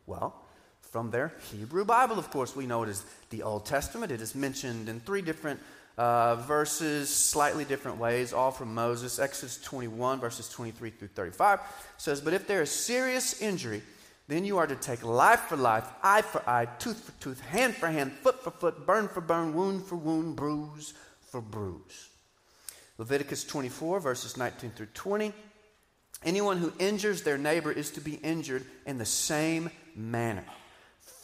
Well, 0.06 0.36
from 0.82 1.10
their 1.12 1.34
Hebrew 1.52 1.86
Bible, 1.86 2.20
of 2.20 2.30
course. 2.30 2.56
We 2.56 2.68
know 2.68 2.84
it 2.84 2.90
is 2.90 3.04
the 3.32 3.44
Old 3.44 3.66
Testament. 3.66 4.12
It 4.12 4.22
is 4.22 4.36
mentioned 4.36 4.88
in 4.88 5.00
three 5.00 5.22
different 5.22 5.60
uh, 5.98 6.36
verses, 6.36 7.10
slightly 7.10 7.66
different 7.66 7.98
ways, 7.98 8.34
all 8.34 8.52
from 8.52 8.74
Moses. 8.74 9.20
Exodus 9.20 9.62
21, 9.62 10.20
verses 10.20 10.50
23 10.50 10.90
through 10.92 11.08
35 11.10 11.60
says, 11.98 12.22
But 12.22 12.34
if 12.34 12.48
there 12.48 12.62
is 12.62 12.72
serious 12.72 13.42
injury, 13.42 13.82
then 14.28 14.46
you 14.46 14.58
are 14.58 14.68
to 14.68 14.76
take 14.76 15.04
life 15.04 15.42
for 15.42 15.58
life, 15.58 15.88
eye 16.02 16.22
for 16.22 16.48
eye, 16.50 16.66
tooth 16.80 17.00
for 17.00 17.12
tooth, 17.22 17.42
hand 17.42 17.76
for 17.76 17.88
hand, 17.88 18.12
foot 18.12 18.44
for 18.44 18.52
foot, 18.52 18.86
burn 18.86 19.08
for 19.08 19.22
burn, 19.22 19.54
wound 19.54 19.86
for 19.86 19.96
wound, 19.96 20.36
bruise 20.36 20.94
for 21.22 21.42
bruise. 21.42 22.10
Leviticus 22.98 23.44
24, 23.44 24.00
verses 24.00 24.38
19 24.38 24.72
through 24.72 24.88
20 24.94 25.34
Anyone 26.26 26.58
who 26.58 26.72
injures 26.80 27.22
their 27.22 27.38
neighbor 27.38 27.72
is 27.72 27.92
to 27.92 28.02
be 28.02 28.16
injured 28.16 28.66
in 28.86 28.98
the 28.98 29.06
same 29.06 29.70
manner. 29.96 30.46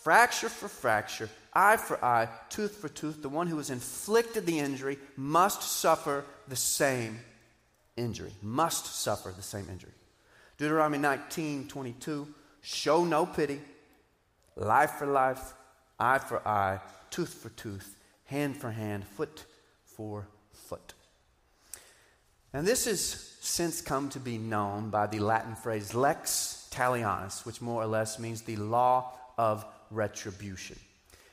Fracture 0.04 0.50
for 0.50 0.68
fracture, 0.68 1.30
eye 1.59 1.75
for 1.75 2.03
eye, 2.03 2.29
tooth 2.50 2.77
for 2.77 2.88
tooth. 2.88 3.21
The 3.21 3.27
one 3.27 3.47
who 3.47 3.57
has 3.57 3.69
inflicted 3.69 4.45
the 4.45 4.59
injury 4.59 4.97
must 5.17 5.61
suffer 5.61 6.23
the 6.47 6.56
same 6.56 7.19
injury. 7.97 8.31
Must 8.41 8.85
suffer 8.85 9.33
the 9.35 9.44
same 9.44 9.67
injury. 9.69 9.91
Deuteronomy 10.57 11.00
19 11.00 11.67
22. 11.67 12.27
Show 12.61 13.03
no 13.03 13.25
pity. 13.25 13.59
Life 14.56 14.91
for 14.91 15.06
life, 15.06 15.53
eye 16.00 16.19
for 16.19 16.45
eye, 16.47 16.79
tooth 17.09 17.33
for 17.33 17.50
tooth, 17.50 17.95
hand 18.25 18.57
for 18.57 18.71
hand, 18.71 19.06
foot 19.06 19.45
for 19.85 20.27
foot. 20.51 20.94
And 22.53 22.65
this 22.65 22.85
has 22.85 23.35
since 23.41 23.81
come 23.81 24.09
to 24.09 24.19
be 24.19 24.38
known 24.38 24.89
by 24.89 25.07
the 25.07 25.19
Latin 25.19 25.56
phrase 25.56 25.94
lex 25.94 26.67
talionis, 26.71 27.45
which 27.45 27.61
more 27.61 27.81
or 27.81 27.85
less 27.85 28.17
means 28.17 28.41
the 28.41 28.56
law 28.57 29.13
of 29.38 29.65
retribution. 29.91 30.77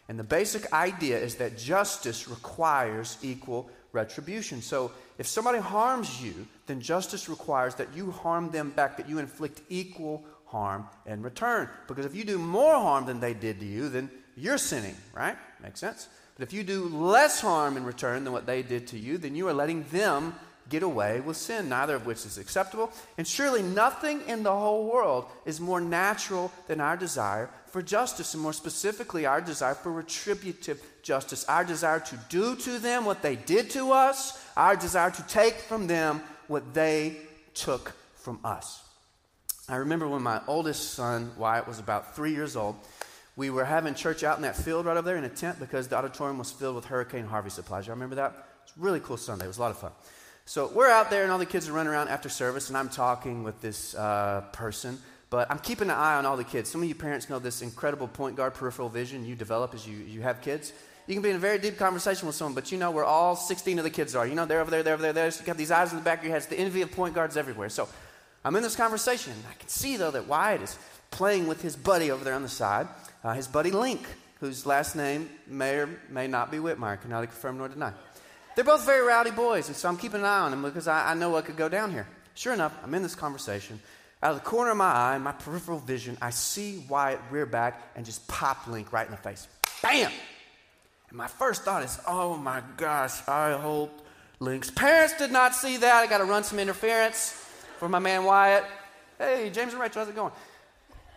And 0.09 0.19
the 0.19 0.25
basic 0.25 0.73
idea 0.73 1.19
is 1.19 1.37
that 1.37 1.59
justice 1.59 2.29
requires 2.29 3.19
equal 3.23 3.69
retribution. 3.93 4.63
So 4.63 4.93
if 5.19 5.27
somebody 5.27 5.59
harms 5.59 6.23
you, 6.23 6.47
then 6.67 6.81
justice 6.81 7.29
requires 7.29 7.75
that 7.77 7.89
you 7.95 8.13
harm 8.13 8.51
them 8.51 8.71
back, 8.71 8.97
that 8.99 9.09
you 9.09 9.19
inflict 9.19 9.63
equal 9.69 10.25
harm 10.45 10.87
in 11.07 11.23
return. 11.23 11.69
Because 11.89 12.07
if 12.07 12.15
you 12.15 12.25
do 12.25 12.39
more 12.39 12.75
harm 12.75 13.07
than 13.07 13.19
they 13.19 13.35
did 13.35 13.59
to 13.61 13.67
you, 13.67 13.89
then 13.89 14.11
you're 14.37 14.59
sinning, 14.59 14.95
right? 15.13 15.37
Makes 15.63 15.81
sense? 15.81 16.09
But 16.37 16.47
if 16.47 16.53
you 16.53 16.63
do 16.63 16.89
less 16.89 17.41
harm 17.41 17.77
in 17.77 17.85
return 17.85 18.25
than 18.25 18.33
what 18.33 18.47
they 18.47 18.63
did 18.63 18.87
to 18.89 18.99
you, 18.99 19.19
then 19.19 19.35
you 19.35 19.49
are 19.49 19.55
letting 19.55 19.85
them 19.85 20.35
get 20.69 20.83
away 20.83 21.21
with 21.21 21.37
sin, 21.37 21.69
neither 21.69 21.95
of 21.95 22.07
which 22.07 22.27
is 22.27 22.39
acceptable. 22.39 22.91
And 23.19 23.27
surely 23.27 23.63
nothing 23.63 24.23
in 24.27 24.43
the 24.43 24.53
whole 24.53 24.87
world 24.91 25.27
is 25.45 25.61
more 25.61 25.81
natural 25.81 26.51
than 26.67 26.81
our 26.81 26.97
desire 26.97 27.51
for 27.67 27.83
justice, 27.83 28.33
and 28.33 28.43
more 28.43 28.55
specifically, 28.55 29.27
our 29.27 29.41
desire 29.41 29.75
for 29.75 29.93
retributive 29.93 30.83
justice, 31.03 31.45
our 31.45 31.65
desire 31.65 32.01
to 32.01 32.19
do 32.31 32.57
to 32.57 32.79
them 32.79 33.05
what 33.05 33.21
they 33.21 33.37
did 33.37 33.71
to 33.71 33.93
us, 33.93 34.43
our 34.57 34.77
desire 34.77 35.11
to 35.11 35.23
take 35.25 35.55
from 35.57 35.87
them 35.87 36.23
what 36.49 36.73
they 36.73 37.17
took 37.53 37.93
from 38.15 38.39
us. 38.45 38.83
I 39.69 39.77
remember 39.77 40.09
when 40.09 40.23
my 40.23 40.41
oldest 40.47 40.95
son, 40.95 41.33
Wyatt, 41.37 41.67
was 41.67 41.79
about 41.79 42.15
three 42.15 42.33
years 42.33 42.57
old. 42.57 42.77
We 43.35 43.51
were 43.51 43.65
having 43.65 43.95
church 43.95 44.25
out 44.25 44.37
in 44.37 44.43
that 44.43 44.57
field 44.57 44.87
right 44.87 44.97
over 44.97 45.07
there 45.07 45.17
in 45.17 45.25
a 45.25 45.29
tent 45.29 45.59
because 45.59 45.89
the 45.89 45.97
auditorium 45.97 46.39
was 46.39 46.51
filled 46.51 46.77
with 46.77 46.87
Hurricane 46.87 47.27
Harvey 47.27 47.51
supplies. 47.51 47.87
You 47.87 47.93
remember 47.93 48.15
that? 48.15 48.31
It 48.31 48.37
was 48.65 48.73
a 48.79 48.81
really 48.81 49.01
cool 49.01 49.17
Sunday. 49.17 49.45
It 49.45 49.49
was 49.49 49.59
a 49.59 49.61
lot 49.61 49.73
of 49.73 49.79
fun. 49.79 49.93
So 50.49 50.71
we're 50.73 50.89
out 50.89 51.11
there, 51.11 51.25
and 51.25 51.33
all 51.33 51.39
the 51.39 51.45
kids 51.45 51.69
are 51.69 51.73
running 51.73 51.93
around 51.93 52.07
after 52.07 52.29
service, 52.29 52.69
and 52.69 52.79
I'm 52.79 52.89
talking 52.89 53.43
with 53.43 53.61
this 53.61 53.97
uh, 53.97 54.45
person. 54.53 54.97
But 55.29 55.51
I'm 55.51 55.59
keeping 55.59 55.91
an 55.91 55.97
eye 55.97 56.15
on 56.15 56.25
all 56.25 56.37
the 56.37 56.45
kids. 56.45 56.71
Some 56.71 56.83
of 56.83 56.89
you 56.89 56.95
parents 56.95 57.29
know 57.29 57.41
this 57.41 57.63
incredible 57.63 58.07
point 58.07 58.37
guard 58.37 58.55
peripheral 58.55 58.89
vision 58.89 59.27
you 59.27 59.35
develop 59.35 59.75
as 59.75 59.89
you, 59.89 59.97
you 59.97 60.21
have 60.21 60.41
kids. 60.41 60.73
You 61.09 61.15
can 61.15 61.23
be 61.23 61.31
in 61.31 61.37
a 61.37 61.41
very 61.41 61.59
deep 61.59 61.77
conversation 61.77 62.29
with 62.29 62.37
someone, 62.37 62.55
but 62.55 62.71
you 62.71 62.79
know 62.79 62.93
where 62.93 63.05
all 63.05 63.35
16 63.35 63.79
of 63.79 63.85
the 63.85 63.91
kids 63.91 64.15
are. 64.15 64.25
You 64.25 64.37
know, 64.37 64.47
they're 64.47 64.61
over 64.61 64.71
there, 64.71 64.85
they're 64.85 64.95
over 64.95 65.03
there, 65.03 65.13
there. 65.13 65.31
So 65.33 65.41
you 65.41 65.47
have 65.49 65.59
these 65.59 65.73
eyes 65.73 65.91
in 65.91 65.99
the 65.99 66.05
back 66.05 66.19
of 66.19 66.25
your 66.25 66.33
head. 66.33 66.43
It's 66.43 66.47
the 66.47 66.61
envy 66.61 66.83
of 66.83 66.93
point 66.93 67.17
guards 67.17 67.37
everywhere. 67.37 67.69
So 67.69 67.89
I'm 68.45 68.55
in 68.55 68.63
this 68.63 68.77
conversation, 68.77 69.33
I 69.51 69.55
can 69.55 69.69
see, 69.69 69.97
though, 69.97 70.13
that 70.13 70.29
Wyatt 70.29 70.63
is 70.63 70.79
playing 71.11 71.49
with 71.49 71.61
his 71.61 71.75
buddy 71.75 72.13
over 72.13 72.23
there 72.23 72.35
on 72.35 72.43
the 72.43 72.49
side, 72.49 72.87
uh, 73.25 73.33
his 73.33 73.49
buddy 73.49 73.73
Link, 73.73 74.07
whose 74.39 74.65
last 74.65 74.95
name 74.95 75.29
may 75.49 75.75
or 75.75 75.89
may 76.09 76.29
not 76.29 76.53
be 76.53 76.59
Whitmire. 76.59 77.01
Can 77.01 77.11
confirm 77.11 77.59
nor 77.59 77.69
deny. 77.69 77.93
They're 78.57 78.65
both 78.65 78.87
very 78.87 79.07
rowdy 79.07 79.31
boys, 79.31 79.69
and 79.69 79.77
so 79.77 79.87
I'm 79.87 79.99
keeping 79.99 80.21
an 80.21 80.27
eye 80.27 80.41
on 80.41 80.51
them 80.51 80.63
because 80.63 80.89
I, 80.89 81.11
I 81.11 81.15
know 81.15 81.29
what 81.29 81.45
could 81.45 81.59
go 81.59 81.69
down 81.69 81.93
here. 81.93 82.09
Sure 82.35 82.55
enough, 82.55 82.75
I'm 82.83 82.95
in 82.95 83.03
this 83.03 83.15
conversation. 83.15 83.79
Out 84.23 84.31
of 84.31 84.39
the 84.39 84.45
corner 84.45 84.71
of 84.71 84.79
my 84.79 84.91
eye, 84.91 85.19
my 85.19 85.33
peripheral 85.33 85.79
vision, 85.79 86.17
I 86.23 86.31
see 86.31 86.83
Wyatt 86.89 87.21
rear 87.31 87.45
back 87.45 87.83
and 87.97 88.07
just 88.07 88.27
pop 88.29 88.67
Link 88.67 88.95
right 88.95 89.05
in 89.05 89.11
the 89.11 89.19
face. 89.19 89.47
bam. 89.83 90.11
And 91.11 91.19
my 91.19 91.27
first 91.27 91.65
thought 91.65 91.83
is, 91.83 92.01
oh 92.09 92.39
my 92.39 92.63
gosh, 92.79 93.29
I 93.29 93.53
hope 93.53 94.07
Link's 94.41 94.71
parents 94.71 95.19
did 95.19 95.31
not 95.31 95.55
see 95.55 95.77
that. 95.77 95.95
I 95.95 96.07
got 96.07 96.19
to 96.19 96.25
run 96.25 96.43
some 96.43 96.59
interference 96.59 97.33
for 97.79 97.91
my 97.91 97.99
man 97.99 98.25
Wyatt. 98.25 98.65
Hey, 99.19 99.51
James 99.51 99.75
and 99.75 99.83
Rachel, 99.83 100.01
how's 100.01 100.09
it 100.09 100.17
going? 100.17 100.33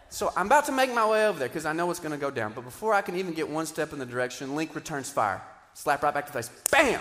So 0.09 0.33
I'm 0.35 0.47
about 0.47 0.65
to 0.65 0.73
make 0.73 0.93
my 0.93 1.07
way 1.09 1.25
over 1.25 1.39
there 1.39 1.47
because 1.47 1.65
I 1.65 1.71
know 1.71 1.85
what's 1.85 1.99
going 2.01 2.11
to 2.11 2.17
go 2.17 2.31
down. 2.31 2.51
But 2.53 2.65
before 2.65 2.93
I 2.93 3.01
can 3.01 3.15
even 3.15 3.33
get 3.33 3.47
one 3.47 3.65
step 3.65 3.93
in 3.93 3.99
the 3.99 4.05
direction, 4.05 4.57
Link 4.57 4.75
returns 4.75 5.09
fire. 5.09 5.41
Slap 5.73 6.03
right 6.03 6.13
back 6.13 6.25
to 6.25 6.33
the 6.33 6.43
face. 6.43 6.51
Bam! 6.69 6.99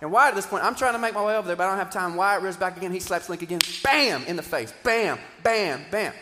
And 0.00 0.12
Wyatt 0.12 0.30
at 0.30 0.34
this 0.36 0.46
point, 0.46 0.62
I'm 0.64 0.74
trying 0.74 0.92
to 0.92 0.98
make 0.98 1.14
my 1.14 1.24
way 1.24 1.36
over 1.36 1.46
there, 1.46 1.56
but 1.56 1.64
I 1.64 1.70
don't 1.70 1.78
have 1.78 1.90
time. 1.90 2.14
Wyatt 2.14 2.42
rears 2.42 2.56
back 2.56 2.76
again. 2.76 2.92
He 2.92 3.00
slaps 3.00 3.28
Link 3.28 3.42
again. 3.42 3.60
Bam! 3.82 4.24
In 4.26 4.36
the 4.36 4.42
face. 4.42 4.72
Bam! 4.84 5.18
Bam! 5.42 5.84
Bam! 5.90 6.12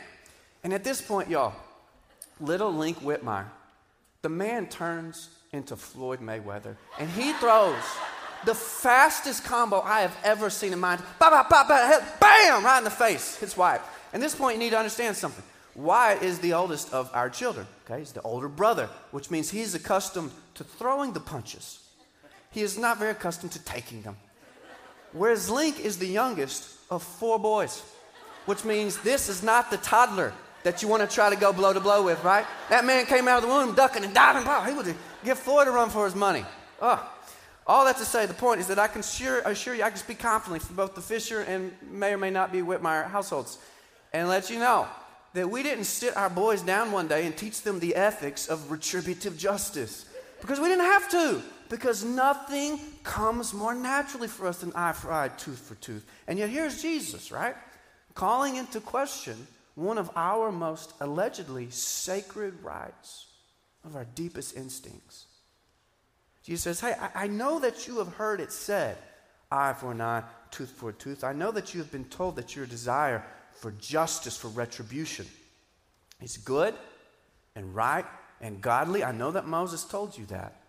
And 0.64 0.73
at 0.73 0.83
this 0.83 1.02
point, 1.02 1.28
y'all, 1.28 1.54
little 2.40 2.73
Link 2.73 2.99
Whitmire, 3.00 3.47
the 4.23 4.28
man 4.28 4.66
turns 4.66 5.28
into 5.52 5.76
Floyd 5.76 6.21
Mayweather 6.21 6.76
and 6.99 7.09
he 7.11 7.33
throws 7.35 7.83
the 8.45 8.54
fastest 8.54 9.45
combo 9.45 9.80
I 9.80 10.00
have 10.00 10.16
ever 10.25 10.50
seen 10.50 10.73
in 10.73 10.80
my 10.80 10.97
life. 10.97 11.18
Bam! 11.21 12.64
Right 12.64 12.78
in 12.78 12.85
the 12.85 12.90
face. 12.90 13.37
Hits 13.37 13.56
Wyatt. 13.56 13.83
At 14.12 14.21
this 14.21 14.35
point, 14.35 14.56
you 14.56 14.61
need 14.61 14.71
to 14.71 14.78
understand 14.78 15.16
something. 15.16 15.45
Wyatt 15.75 16.23
is 16.23 16.38
the 16.38 16.54
oldest 16.54 16.92
of 16.95 17.11
our 17.12 17.28
children. 17.28 17.66
Okay, 17.85 17.99
he's 17.99 18.12
the 18.12 18.23
older 18.23 18.49
brother, 18.49 18.88
which 19.11 19.30
means 19.30 19.50
he's 19.50 19.75
accustomed 19.75 20.30
to 20.54 20.64
throwing 20.64 21.12
the 21.12 21.21
punches. 21.21 21.86
He 22.56 22.62
is 22.62 22.78
not 22.78 22.96
very 22.96 23.10
accustomed 23.10 23.52
to 23.52 23.58
taking 23.64 24.00
them. 24.00 24.16
Whereas 25.12 25.50
Link 25.50 25.78
is 25.78 25.98
the 25.98 26.06
youngest 26.06 26.78
of 26.90 27.02
four 27.02 27.38
boys, 27.38 27.82
which 28.46 28.64
means 28.64 28.96
this 28.96 29.28
is 29.28 29.42
not 29.42 29.70
the 29.70 29.76
toddler 29.76 30.32
that 30.62 30.80
you 30.80 30.88
want 30.88 31.06
to 31.06 31.14
try 31.14 31.28
to 31.28 31.36
go 31.36 31.52
blow 31.52 31.75
to 31.75 31.80
blow 31.80 32.02
with, 32.02 32.25
right? 32.25 32.46
That 32.70 32.86
man 32.86 33.04
came 33.04 33.28
out 33.28 33.42
of 33.42 33.42
the 33.42 33.54
womb 33.54 33.75
ducking 33.75 34.04
and 34.04 34.14
diving. 34.14 34.46
Wow, 34.46 34.62
he 34.62 34.72
would 34.72 34.94
give 35.22 35.38
Floyd 35.38 35.68
a 35.68 35.70
run 35.70 35.90
for 35.90 36.06
his 36.06 36.14
money. 36.14 36.46
Oh. 36.80 37.06
All 37.66 37.84
that 37.84 37.98
to 37.98 38.06
say, 38.06 38.25
the 38.25 38.32
point 38.32 38.58
is 38.58 38.68
that 38.68 38.78
I 38.78 38.86
can 38.86 39.02
sure, 39.02 39.40
assure 39.40 39.75
you, 39.75 39.82
I 39.82 39.90
can 39.90 39.98
speak 39.98 40.20
confidently 40.20 40.60
for 40.60 40.72
both 40.72 40.94
the 40.94 41.02
Fisher 41.02 41.40
and 41.40 41.72
may 41.90 42.14
or 42.14 42.16
may 42.16 42.30
not 42.30 42.52
be 42.52 42.60
Whitmire 42.60 43.06
households 43.06 43.58
and 44.14 44.28
let 44.30 44.48
you 44.48 44.58
know 44.58 44.88
that 45.34 45.50
we 45.50 45.62
didn't 45.62 45.84
sit 45.84 46.16
our 46.16 46.30
boys 46.30 46.62
down 46.62 46.90
one 46.90 47.06
day 47.06 47.26
and 47.26 47.36
teach 47.36 47.60
them 47.60 47.80
the 47.80 47.94
ethics 47.96 48.48
of 48.48 48.70
retributive 48.70 49.36
justice. 49.36 50.06
Because 50.40 50.58
we 50.58 50.68
didn't 50.68 50.86
have 50.86 51.10
to. 51.10 51.42
Because 51.68 52.04
nothing 52.04 52.78
comes 53.02 53.52
more 53.52 53.75
naturally 53.75 54.28
for 54.28 54.46
us 54.46 54.58
than 54.58 54.73
eye 54.75 54.92
for 54.92 55.12
eye, 55.12 55.28
tooth 55.28 55.58
for 55.58 55.75
tooth. 55.76 56.04
And 56.26 56.38
yet 56.38 56.49
here's 56.49 56.80
Jesus, 56.80 57.32
right? 57.32 57.56
Calling 58.14 58.56
into 58.56 58.80
question 58.80 59.46
one 59.75 59.99
of 59.99 60.11
our 60.16 60.50
most 60.50 60.92
allegedly 61.00 61.70
sacred 61.70 62.62
rights, 62.62 63.26
of 63.85 63.94
our 63.94 64.06
deepest 64.14 64.56
instincts. 64.56 65.26
Jesus 66.42 66.62
says, 66.62 66.80
Hey, 66.80 66.94
I, 67.00 67.25
I 67.25 67.26
know 67.26 67.58
that 67.61 67.87
you 67.87 67.99
have 67.99 68.14
heard 68.14 68.40
it 68.40 68.52
said, 68.52 68.96
eye 69.50 69.75
for 69.75 69.92
an 69.92 70.00
eye, 70.00 70.23
tooth 70.50 70.70
for 70.70 70.90
a 70.90 70.92
tooth. 70.92 71.25
I 71.25 71.32
know 71.32 71.50
that 71.52 71.75
you 71.75 71.80
have 71.80 71.92
been 71.92 72.04
told 72.06 72.37
that 72.37 72.56
your 72.56 72.66
desire 72.66 73.25
for 73.52 73.73
justice, 73.73 74.37
for 74.37 74.49
retribution. 74.49 75.26
is 76.23 76.37
good 76.37 76.75
and 77.54 77.75
right 77.75 78.06
and 78.40 78.61
godly. 78.61 79.04
I 79.04 79.12
know 79.12 79.30
that 79.32 79.46
Moses 79.46 79.85
told 79.85 80.16
you 80.16 80.26
that. 80.26 80.61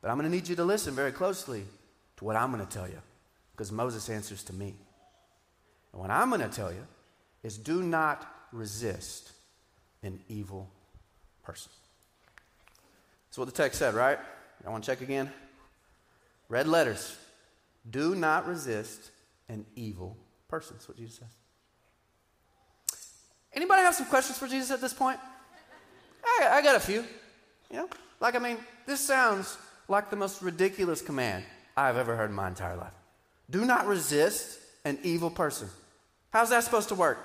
But 0.00 0.10
I'm 0.10 0.18
going 0.18 0.30
to 0.30 0.34
need 0.34 0.48
you 0.48 0.56
to 0.56 0.64
listen 0.64 0.94
very 0.94 1.12
closely 1.12 1.64
to 2.16 2.24
what 2.24 2.36
I'm 2.36 2.52
going 2.52 2.64
to 2.64 2.72
tell 2.72 2.88
you 2.88 3.00
because 3.52 3.72
Moses 3.72 4.08
answers 4.08 4.42
to 4.44 4.52
me. 4.52 4.74
And 5.92 6.00
what 6.00 6.10
I'm 6.10 6.28
going 6.28 6.40
to 6.40 6.48
tell 6.48 6.72
you 6.72 6.86
is 7.42 7.56
do 7.56 7.82
not 7.82 8.26
resist 8.52 9.32
an 10.02 10.20
evil 10.28 10.70
person. 11.42 11.72
That's 13.28 13.38
what 13.38 13.46
the 13.46 13.52
text 13.52 13.78
said, 13.78 13.94
right? 13.94 14.18
I 14.66 14.70
want 14.70 14.84
to 14.84 14.90
check 14.90 15.00
again? 15.00 15.30
Red 16.48 16.68
letters. 16.68 17.16
Do 17.90 18.14
not 18.14 18.46
resist 18.46 19.10
an 19.48 19.64
evil 19.76 20.16
person. 20.48 20.76
That's 20.76 20.88
what 20.88 20.96
Jesus 20.96 21.16
says. 21.16 21.28
Anybody 23.52 23.82
have 23.82 23.94
some 23.94 24.06
questions 24.06 24.38
for 24.38 24.46
Jesus 24.46 24.70
at 24.70 24.80
this 24.80 24.92
point? 24.92 25.18
I, 26.24 26.48
I 26.52 26.62
got 26.62 26.76
a 26.76 26.80
few. 26.80 27.04
You 27.70 27.78
know, 27.78 27.88
like 28.20 28.34
I 28.34 28.38
mean, 28.38 28.58
this 28.86 29.00
sounds 29.00 29.58
like 29.88 30.10
the 30.10 30.16
most 30.16 30.42
ridiculous 30.42 31.02
command 31.02 31.44
I've 31.76 31.96
ever 31.96 32.16
heard 32.16 32.30
in 32.30 32.36
my 32.36 32.48
entire 32.48 32.76
life. 32.76 32.92
Do 33.50 33.64
not 33.64 33.86
resist 33.86 34.58
an 34.84 34.98
evil 35.02 35.30
person. 35.30 35.68
How's 36.30 36.50
that 36.50 36.64
supposed 36.64 36.90
to 36.90 36.94
work? 36.94 37.18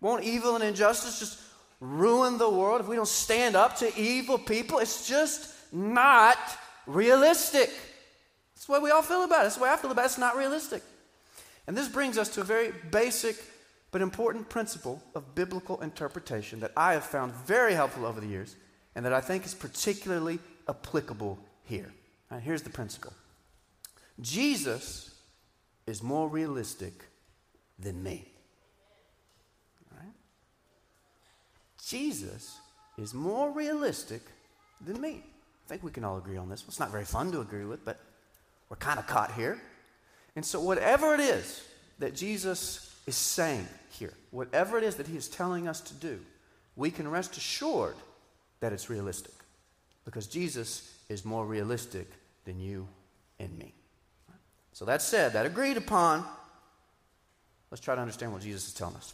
Won't 0.00 0.24
evil 0.24 0.56
and 0.56 0.64
injustice 0.64 1.20
just 1.20 1.40
ruin 1.80 2.38
the 2.38 2.50
world 2.50 2.80
if 2.80 2.88
we 2.88 2.96
don't 2.96 3.08
stand 3.08 3.54
up 3.54 3.76
to 3.76 3.96
evil 3.98 4.38
people? 4.38 4.78
It's 4.78 5.06
just 5.08 5.52
not 5.72 6.38
realistic. 6.86 7.70
That's 8.54 8.66
the 8.66 8.72
way 8.72 8.78
we 8.80 8.90
all 8.90 9.02
feel 9.02 9.24
about 9.24 9.40
it. 9.40 9.44
That's 9.44 9.56
the 9.56 9.62
way 9.62 9.70
I 9.70 9.76
feel 9.76 9.90
about 9.90 10.02
it. 10.02 10.06
It's 10.06 10.18
not 10.18 10.36
realistic. 10.36 10.82
And 11.66 11.76
this 11.76 11.88
brings 11.88 12.18
us 12.18 12.28
to 12.30 12.40
a 12.40 12.44
very 12.44 12.72
basic 12.90 13.36
but 13.90 14.02
important 14.02 14.48
principle 14.48 15.02
of 15.14 15.34
biblical 15.34 15.80
interpretation 15.80 16.60
that 16.60 16.72
I 16.76 16.92
have 16.92 17.04
found 17.04 17.32
very 17.32 17.74
helpful 17.74 18.04
over 18.04 18.20
the 18.20 18.26
years 18.26 18.56
and 18.94 19.04
that 19.04 19.12
I 19.12 19.20
think 19.20 19.44
is 19.44 19.54
particularly 19.54 20.38
applicable 20.68 21.38
here. 21.66 21.92
Right, 22.30 22.42
here's 22.42 22.62
the 22.62 22.70
principle 22.70 23.12
Jesus 24.20 25.14
is 25.86 26.02
more 26.02 26.28
realistic 26.28 27.04
than 27.78 28.02
me. 28.02 28.26
Jesus 31.86 32.58
is 32.98 33.14
more 33.14 33.50
realistic 33.52 34.20
than 34.84 35.00
me. 35.00 35.22
I 35.22 35.68
think 35.68 35.84
we 35.84 35.92
can 35.92 36.04
all 36.04 36.18
agree 36.18 36.36
on 36.36 36.48
this. 36.48 36.64
It's 36.66 36.80
not 36.80 36.90
very 36.90 37.04
fun 37.04 37.30
to 37.32 37.40
agree 37.40 37.64
with, 37.64 37.84
but 37.84 38.00
we're 38.68 38.76
kind 38.76 38.98
of 38.98 39.06
caught 39.06 39.32
here. 39.32 39.60
And 40.34 40.44
so, 40.44 40.60
whatever 40.60 41.14
it 41.14 41.20
is 41.20 41.64
that 42.00 42.14
Jesus 42.14 42.92
is 43.06 43.14
saying 43.14 43.66
here, 43.90 44.12
whatever 44.32 44.78
it 44.78 44.84
is 44.84 44.96
that 44.96 45.06
he 45.06 45.16
is 45.16 45.28
telling 45.28 45.68
us 45.68 45.80
to 45.82 45.94
do, 45.94 46.18
we 46.74 46.90
can 46.90 47.08
rest 47.08 47.36
assured 47.36 47.96
that 48.60 48.72
it's 48.72 48.90
realistic 48.90 49.32
because 50.06 50.26
Jesus 50.26 50.90
is 51.10 51.26
more 51.26 51.44
realistic 51.44 52.08
than 52.46 52.58
you 52.58 52.88
and 53.38 53.56
me. 53.58 53.74
So 54.72 54.86
that 54.86 55.02
said, 55.02 55.34
that 55.34 55.44
agreed 55.44 55.76
upon, 55.76 56.24
let's 57.70 57.82
try 57.82 57.94
to 57.94 58.00
understand 58.00 58.32
what 58.32 58.40
Jesus 58.40 58.68
is 58.68 58.72
telling 58.72 58.96
us. 58.96 59.12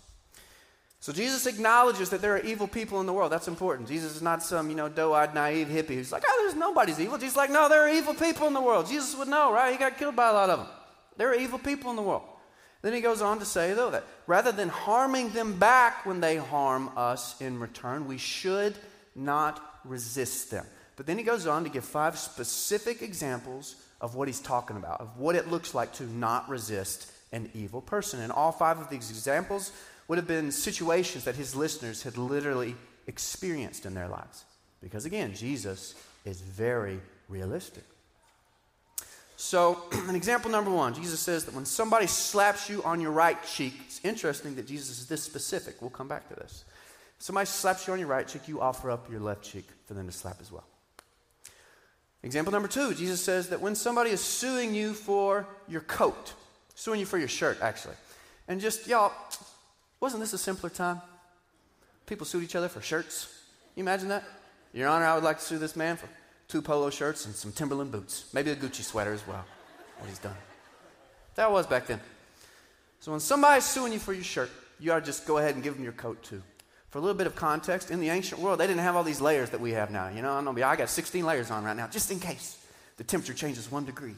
So 1.00 1.12
Jesus 1.12 1.46
acknowledges 1.46 2.10
that 2.10 2.22
there 2.22 2.36
are 2.36 2.40
evil 2.40 2.68
people 2.68 3.00
in 3.00 3.06
the 3.06 3.12
world. 3.12 3.32
That's 3.32 3.48
important. 3.48 3.88
Jesus 3.88 4.14
is 4.14 4.22
not 4.22 4.40
some, 4.40 4.70
you 4.70 4.76
know, 4.76 4.88
doe-eyed, 4.88 5.34
naive 5.34 5.66
hippie 5.66 5.96
who's 5.96 6.12
like, 6.12 6.22
oh, 6.24 6.42
there's 6.44 6.54
nobody's 6.54 7.00
evil. 7.00 7.18
Jesus 7.18 7.36
like, 7.36 7.50
no, 7.50 7.68
there 7.68 7.82
are 7.82 7.88
evil 7.88 8.14
people 8.14 8.46
in 8.46 8.54
the 8.54 8.60
world. 8.60 8.86
Jesus 8.86 9.16
would 9.16 9.26
know, 9.26 9.52
right? 9.52 9.72
He 9.72 9.78
got 9.78 9.98
killed 9.98 10.14
by 10.14 10.28
a 10.28 10.32
lot 10.32 10.48
of 10.48 10.60
them. 10.60 10.68
There 11.16 11.30
are 11.30 11.34
evil 11.34 11.58
people 11.58 11.90
in 11.90 11.96
the 11.96 12.02
world. 12.02 12.22
Then 12.82 12.92
he 12.92 13.00
goes 13.00 13.20
on 13.22 13.38
to 13.38 13.44
say, 13.44 13.74
though, 13.74 13.90
that 13.90 14.04
rather 14.26 14.52
than 14.52 14.68
harming 14.68 15.30
them 15.30 15.58
back 15.58 16.04
when 16.04 16.20
they 16.20 16.36
harm 16.36 16.90
us 16.96 17.40
in 17.40 17.58
return, 17.58 18.06
we 18.06 18.18
should 18.18 18.74
not 19.14 19.80
resist 19.84 20.50
them. 20.50 20.66
But 21.02 21.08
then 21.08 21.18
he 21.18 21.24
goes 21.24 21.48
on 21.48 21.64
to 21.64 21.68
give 21.68 21.84
five 21.84 22.16
specific 22.16 23.02
examples 23.02 23.74
of 24.00 24.14
what 24.14 24.28
he's 24.28 24.38
talking 24.38 24.76
about, 24.76 25.00
of 25.00 25.18
what 25.18 25.34
it 25.34 25.48
looks 25.48 25.74
like 25.74 25.92
to 25.94 26.04
not 26.04 26.48
resist 26.48 27.10
an 27.32 27.50
evil 27.54 27.80
person. 27.80 28.20
And 28.20 28.30
all 28.30 28.52
five 28.52 28.78
of 28.78 28.88
these 28.88 29.10
examples 29.10 29.72
would 30.06 30.16
have 30.16 30.28
been 30.28 30.52
situations 30.52 31.24
that 31.24 31.34
his 31.34 31.56
listeners 31.56 32.04
had 32.04 32.16
literally 32.16 32.76
experienced 33.08 33.84
in 33.84 33.94
their 33.94 34.06
lives. 34.06 34.44
Because 34.80 35.04
again, 35.04 35.34
Jesus 35.34 35.96
is 36.24 36.40
very 36.40 37.00
realistic. 37.28 37.82
So, 39.36 39.82
an 40.08 40.14
example 40.14 40.52
number 40.52 40.70
one, 40.70 40.94
Jesus 40.94 41.18
says 41.18 41.46
that 41.46 41.54
when 41.56 41.64
somebody 41.64 42.06
slaps 42.06 42.70
you 42.70 42.80
on 42.84 43.00
your 43.00 43.10
right 43.10 43.42
cheek, 43.42 43.74
it's 43.86 44.00
interesting 44.04 44.54
that 44.54 44.68
Jesus 44.68 45.00
is 45.00 45.08
this 45.08 45.24
specific. 45.24 45.80
We'll 45.80 45.90
come 45.90 46.06
back 46.06 46.28
to 46.28 46.36
this. 46.36 46.64
Somebody 47.18 47.46
slaps 47.46 47.88
you 47.88 47.92
on 47.92 47.98
your 47.98 48.06
right 48.06 48.28
cheek, 48.28 48.46
you 48.46 48.60
offer 48.60 48.88
up 48.88 49.10
your 49.10 49.18
left 49.18 49.42
cheek 49.42 49.66
for 49.86 49.94
them 49.94 50.06
to 50.06 50.12
slap 50.12 50.40
as 50.40 50.52
well. 50.52 50.62
Example 52.22 52.52
number 52.52 52.68
two, 52.68 52.94
Jesus 52.94 53.22
says 53.22 53.48
that 53.48 53.60
when 53.60 53.74
somebody 53.74 54.10
is 54.10 54.20
suing 54.20 54.74
you 54.74 54.94
for 54.94 55.46
your 55.68 55.80
coat, 55.80 56.34
suing 56.74 57.00
you 57.00 57.06
for 57.06 57.18
your 57.18 57.28
shirt, 57.28 57.58
actually, 57.60 57.96
and 58.46 58.60
just, 58.60 58.86
y'all, 58.86 59.12
wasn't 60.00 60.20
this 60.20 60.32
a 60.32 60.38
simpler 60.38 60.70
time? 60.70 61.00
People 62.06 62.26
sued 62.26 62.44
each 62.44 62.54
other 62.54 62.68
for 62.68 62.80
shirts. 62.80 63.28
you 63.74 63.82
imagine 63.82 64.08
that? 64.08 64.24
Your 64.72 64.88
Honor, 64.88 65.04
I 65.04 65.14
would 65.14 65.24
like 65.24 65.38
to 65.38 65.44
sue 65.44 65.58
this 65.58 65.76
man 65.76 65.96
for 65.96 66.08
two 66.48 66.62
polo 66.62 66.90
shirts, 66.90 67.26
and 67.26 67.34
some 67.34 67.50
Timberland 67.50 67.90
boots. 67.90 68.26
Maybe 68.32 68.50
a 68.50 68.56
Gucci 68.56 68.82
sweater 68.82 69.12
as 69.12 69.26
well. 69.26 69.44
What 69.98 70.08
he's 70.08 70.18
done. 70.18 70.36
That 71.34 71.50
was 71.50 71.66
back 71.66 71.86
then. 71.86 72.00
So 73.00 73.10
when 73.10 73.20
somebody's 73.20 73.64
suing 73.64 73.92
you 73.92 73.98
for 73.98 74.12
your 74.12 74.24
shirt, 74.24 74.50
you 74.78 74.92
ought 74.92 75.00
to 75.00 75.06
just 75.06 75.26
go 75.26 75.38
ahead 75.38 75.54
and 75.54 75.64
give 75.64 75.74
them 75.74 75.82
your 75.82 75.92
coat 75.92 76.22
too. 76.22 76.42
For 76.92 76.98
a 76.98 77.00
little 77.00 77.16
bit 77.16 77.26
of 77.26 77.34
context, 77.34 77.90
in 77.90 78.00
the 78.00 78.10
ancient 78.10 78.38
world, 78.38 78.60
they 78.60 78.66
didn't 78.66 78.82
have 78.82 78.96
all 78.96 79.02
these 79.02 79.22
layers 79.22 79.48
that 79.48 79.60
we 79.62 79.70
have 79.70 79.90
now. 79.90 80.08
You 80.08 80.20
know, 80.20 80.30
I'm 80.30 80.44
gonna 80.44 80.54
be, 80.54 80.62
I 80.62 80.76
got 80.76 80.90
16 80.90 81.24
layers 81.24 81.50
on 81.50 81.64
right 81.64 81.74
now, 81.74 81.86
just 81.86 82.10
in 82.10 82.20
case 82.20 82.62
the 82.98 83.02
temperature 83.02 83.32
changes 83.32 83.70
one 83.72 83.86
degree. 83.86 84.14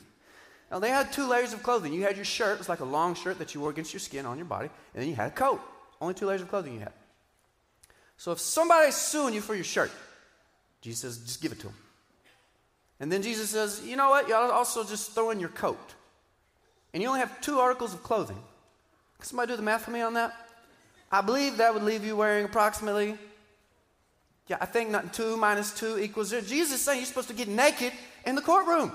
Now, 0.73 0.81
they 0.81 0.89
had 0.89 1.13
two 1.13 1.29
layers 1.29 1.53
of 1.53 1.63
clothing. 1.63 1.93
You 1.93 2.03
had 2.03 2.17
your 2.17 2.25
shirt, 2.25 2.57
it 2.57 2.59
was 2.59 2.69
like 2.69 2.81
a 2.81 2.85
long 2.85 3.15
shirt 3.15 3.39
that 3.39 3.55
you 3.55 3.61
wore 3.61 3.71
against 3.71 3.93
your 3.93 4.01
skin 4.01 4.27
on 4.27 4.39
your 4.39 4.47
body, 4.47 4.71
and 4.93 5.03
then 5.03 5.09
you 5.09 5.15
had 5.15 5.29
a 5.29 5.35
coat. 5.35 5.61
Only 6.01 6.15
two 6.15 6.27
layers 6.27 6.43
of 6.43 6.49
clothing 6.49 6.75
you 6.75 6.81
had. 6.81 6.91
So 8.17 8.33
if 8.33 8.41
somebody's 8.41 8.97
suing 8.97 9.35
you 9.35 9.41
for 9.41 9.55
your 9.55 9.63
shirt, 9.63 9.93
Jesus 10.81 10.99
says, 11.01 11.19
just 11.25 11.41
give 11.41 11.53
it 11.53 11.61
to 11.61 11.69
them. 11.69 11.77
And 12.99 13.13
then 13.13 13.23
Jesus 13.23 13.51
says, 13.51 13.83
you 13.85 13.95
know 13.95 14.11
what? 14.11 14.27
To 14.27 14.35
also 14.35 14.83
just 14.83 15.13
throw 15.13 15.31
in 15.31 15.39
your 15.39 15.49
coat. 15.51 15.95
And 16.93 17.01
you 17.01 17.09
only 17.09 17.21
have 17.21 17.41
two 17.41 17.61
articles 17.61 17.95
of 17.95 18.03
clothing. 18.03 18.43
Can 19.19 19.27
somebody 19.27 19.53
do 19.53 19.57
the 19.57 19.63
math 19.63 19.85
for 19.85 19.93
me 19.93 20.01
on 20.01 20.15
that? 20.15 20.44
I 21.11 21.21
believe 21.21 21.59
that 21.59 21.73
would 21.73 21.83
leave 21.83 22.05
you 22.05 22.17
wearing 22.17 22.45
approximately, 22.45 23.17
yeah, 24.49 24.57
I 24.61 24.67
think 24.67 24.91
not 24.91 25.13
two 25.13 25.37
minus 25.37 25.73
two 25.73 25.99
equals 25.99 26.29
zero. 26.29 26.43
Jesus 26.43 26.75
is 26.75 26.81
saying 26.81 26.99
you're 26.99 27.07
supposed 27.07 27.29
to 27.29 27.35
get 27.35 27.49
naked 27.49 27.93
in 28.27 28.35
the 28.35 28.43
courtroom. 28.43 28.93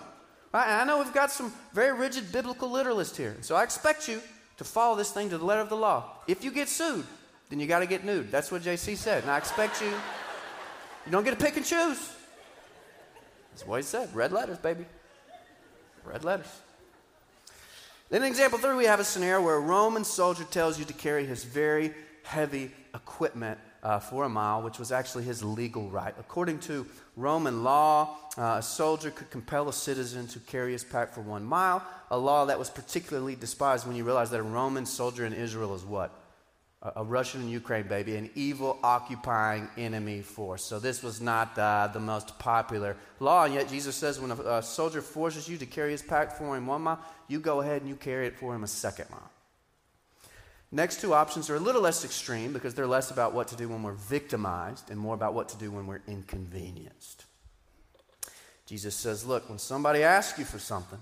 Right? 0.54 0.66
And 0.66 0.82
I 0.82 0.84
know 0.84 1.02
we've 1.02 1.14
got 1.14 1.32
some 1.32 1.54
very 1.74 1.98
rigid 1.98 2.32
biblical 2.32 2.70
literalists 2.70 3.16
here. 3.16 3.38
So 3.42 3.56
I 3.56 3.64
expect 3.64 4.08
you 4.08 4.22
to 4.58 4.64
follow 4.64 4.96
this 4.96 5.12
thing 5.12 5.30
to 5.30 5.38
the 5.38 5.46
letter 5.46 5.62
of 5.62 5.70
the 5.70 5.78
law. 5.78 6.18
If 6.28 6.44
you 6.44 6.52
get 6.52 6.68
sued, 6.68 7.06
then 7.50 7.60
you 7.60 7.68
got 7.68 7.80
to 7.80 7.86
get 7.86 8.04
nude. 8.04 8.32
That's 8.32 8.52
what 8.52 8.62
JC 8.62 8.96
said. 8.98 9.24
And 9.24 9.32
I 9.32 9.38
expect 9.38 9.82
you, 9.82 9.90
you 9.90 11.12
don't 11.12 11.24
get 11.24 11.38
to 11.38 11.44
pick 11.44 11.58
and 11.58 11.66
choose. 11.66 12.14
That's 13.52 13.66
what 13.66 13.78
he 13.78 13.84
said. 13.84 14.14
Red 14.14 14.32
letters, 14.32 14.58
baby. 14.58 14.86
Red 16.04 16.24
letters. 16.24 16.48
Then 18.10 18.24
in 18.24 18.28
example 18.28 18.58
three, 18.58 18.76
we 18.76 18.86
have 18.86 19.00
a 19.00 19.04
scenario 19.04 19.42
where 19.42 19.56
a 19.56 19.60
Roman 19.60 20.04
soldier 20.04 20.44
tells 20.46 20.80
you 20.80 20.86
to 20.86 20.94
carry 20.94 21.26
his 21.26 21.44
very 21.44 21.94
heavy 22.24 22.72
equipment 22.96 23.60
uh, 23.84 24.00
for 24.00 24.26
a 24.26 24.30
mile, 24.30 24.62
which 24.64 24.80
was 24.80 24.92
actually 24.92 25.24
his 25.24 25.44
legal 25.44 25.90
right. 25.90 26.14
According 26.20 26.60
to 26.62 26.86
Roman 27.16 27.64
law, 27.64 28.18
uh, 28.38 28.58
a 28.58 28.62
soldier 28.64 29.12
could 29.12 29.30
compel 29.30 29.70
a 29.70 29.74
citizen 29.74 30.28
to 30.28 30.40
carry 30.40 30.72
his 30.72 30.84
pack 30.84 31.14
for 31.14 31.22
one 31.22 31.46
mile, 31.46 31.84
a 32.10 32.18
law 32.18 32.46
that 32.46 32.58
was 32.58 32.70
particularly 32.70 33.36
despised 33.36 33.86
when 33.86 33.96
you 33.96 34.04
realize 34.04 34.32
that 34.32 34.40
a 34.40 34.44
Roman 34.44 34.86
soldier 34.86 35.26
in 35.26 35.34
Israel 35.34 35.76
is 35.76 35.86
what? 35.86 36.12
A 36.82 37.04
Russian 37.04 37.42
and 37.42 37.52
Ukraine 37.52 37.88
baby, 37.88 38.16
an 38.16 38.30
evil 38.36 38.80
occupying 38.84 39.68
enemy 39.78 40.22
force. 40.22 40.64
So 40.64 40.80
this 40.80 41.04
was 41.04 41.20
not 41.20 41.58
uh, 41.58 41.90
the 41.92 42.00
most 42.00 42.40
popular 42.40 42.96
law, 43.20 43.44
and 43.44 43.54
yet 43.54 43.68
Jesus 43.68 43.98
says 43.98 44.20
when 44.20 44.32
a, 44.32 44.36
a, 44.36 44.64
soldier 44.64 45.02
forces 45.02 45.50
you 45.50 45.58
to 45.58 45.66
carry 45.66 45.92
his 45.92 46.02
pack 46.02 46.38
for 46.38 46.56
him 46.56 46.68
one 46.68 46.84
mile, 46.84 47.00
you 47.28 47.42
go 47.42 47.60
ahead 47.60 47.82
and 47.82 47.90
you 47.90 47.98
carry 47.98 48.28
it 48.28 48.38
for 48.38 48.56
him 48.56 48.64
a 48.64 48.68
second 48.68 49.10
mile. 49.12 49.30
Next 50.72 51.02
two 51.02 51.14
options 51.14 51.50
are 51.50 51.56
a 51.56 51.60
little 51.60 51.82
less 51.82 52.06
extreme 52.06 52.54
because 52.54 52.76
they're 52.76 52.88
less 52.88 53.12
about 53.12 53.34
what 53.34 53.50
to 53.50 53.58
do 53.58 53.68
when 53.68 53.84
we're 53.84 53.94
victimized 53.94 54.90
and 54.90 54.98
more 54.98 55.16
about 55.16 55.34
what 55.34 55.50
to 55.50 55.58
do 55.58 55.72
when 55.72 55.86
we're 55.86 56.02
inconvenienced. 56.08 57.26
Jesus 58.68 58.96
says, 58.96 59.26
Look, 59.26 59.50
when 59.50 59.58
somebody 59.58 60.04
asks 60.04 60.40
you 60.40 60.46
for 60.46 60.60
something, 60.60 61.00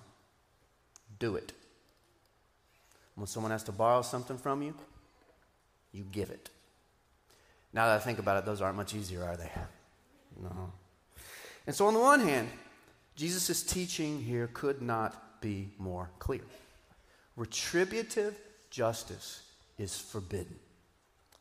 do 1.20 1.36
it. 1.36 1.52
When 3.16 3.28
someone 3.28 3.52
has 3.52 3.64
to 3.64 3.72
borrow 3.72 4.02
something 4.04 4.38
from 4.38 4.62
you, 4.62 4.74
you 5.98 6.06
give 6.12 6.30
it. 6.30 6.50
Now 7.74 7.88
that 7.88 7.96
I 7.96 8.00
think 8.00 8.20
about 8.20 8.38
it, 8.38 8.46
those 8.46 8.62
aren't 8.62 8.78
much 8.78 8.94
easier, 8.94 9.24
are 9.24 9.36
they? 9.36 9.52
No. 10.42 10.72
And 11.66 11.76
so, 11.76 11.88
on 11.88 11.94
the 11.94 12.00
one 12.00 12.20
hand, 12.20 12.50
Jesus' 13.16 13.64
teaching 13.64 14.22
here 14.22 14.50
could 14.54 14.82
not 14.82 15.42
be 15.42 15.70
more 15.78 16.10
clear. 16.20 16.42
Retributive 17.36 18.38
justice 18.70 19.42
is 19.78 20.00
forbidden. 20.00 20.56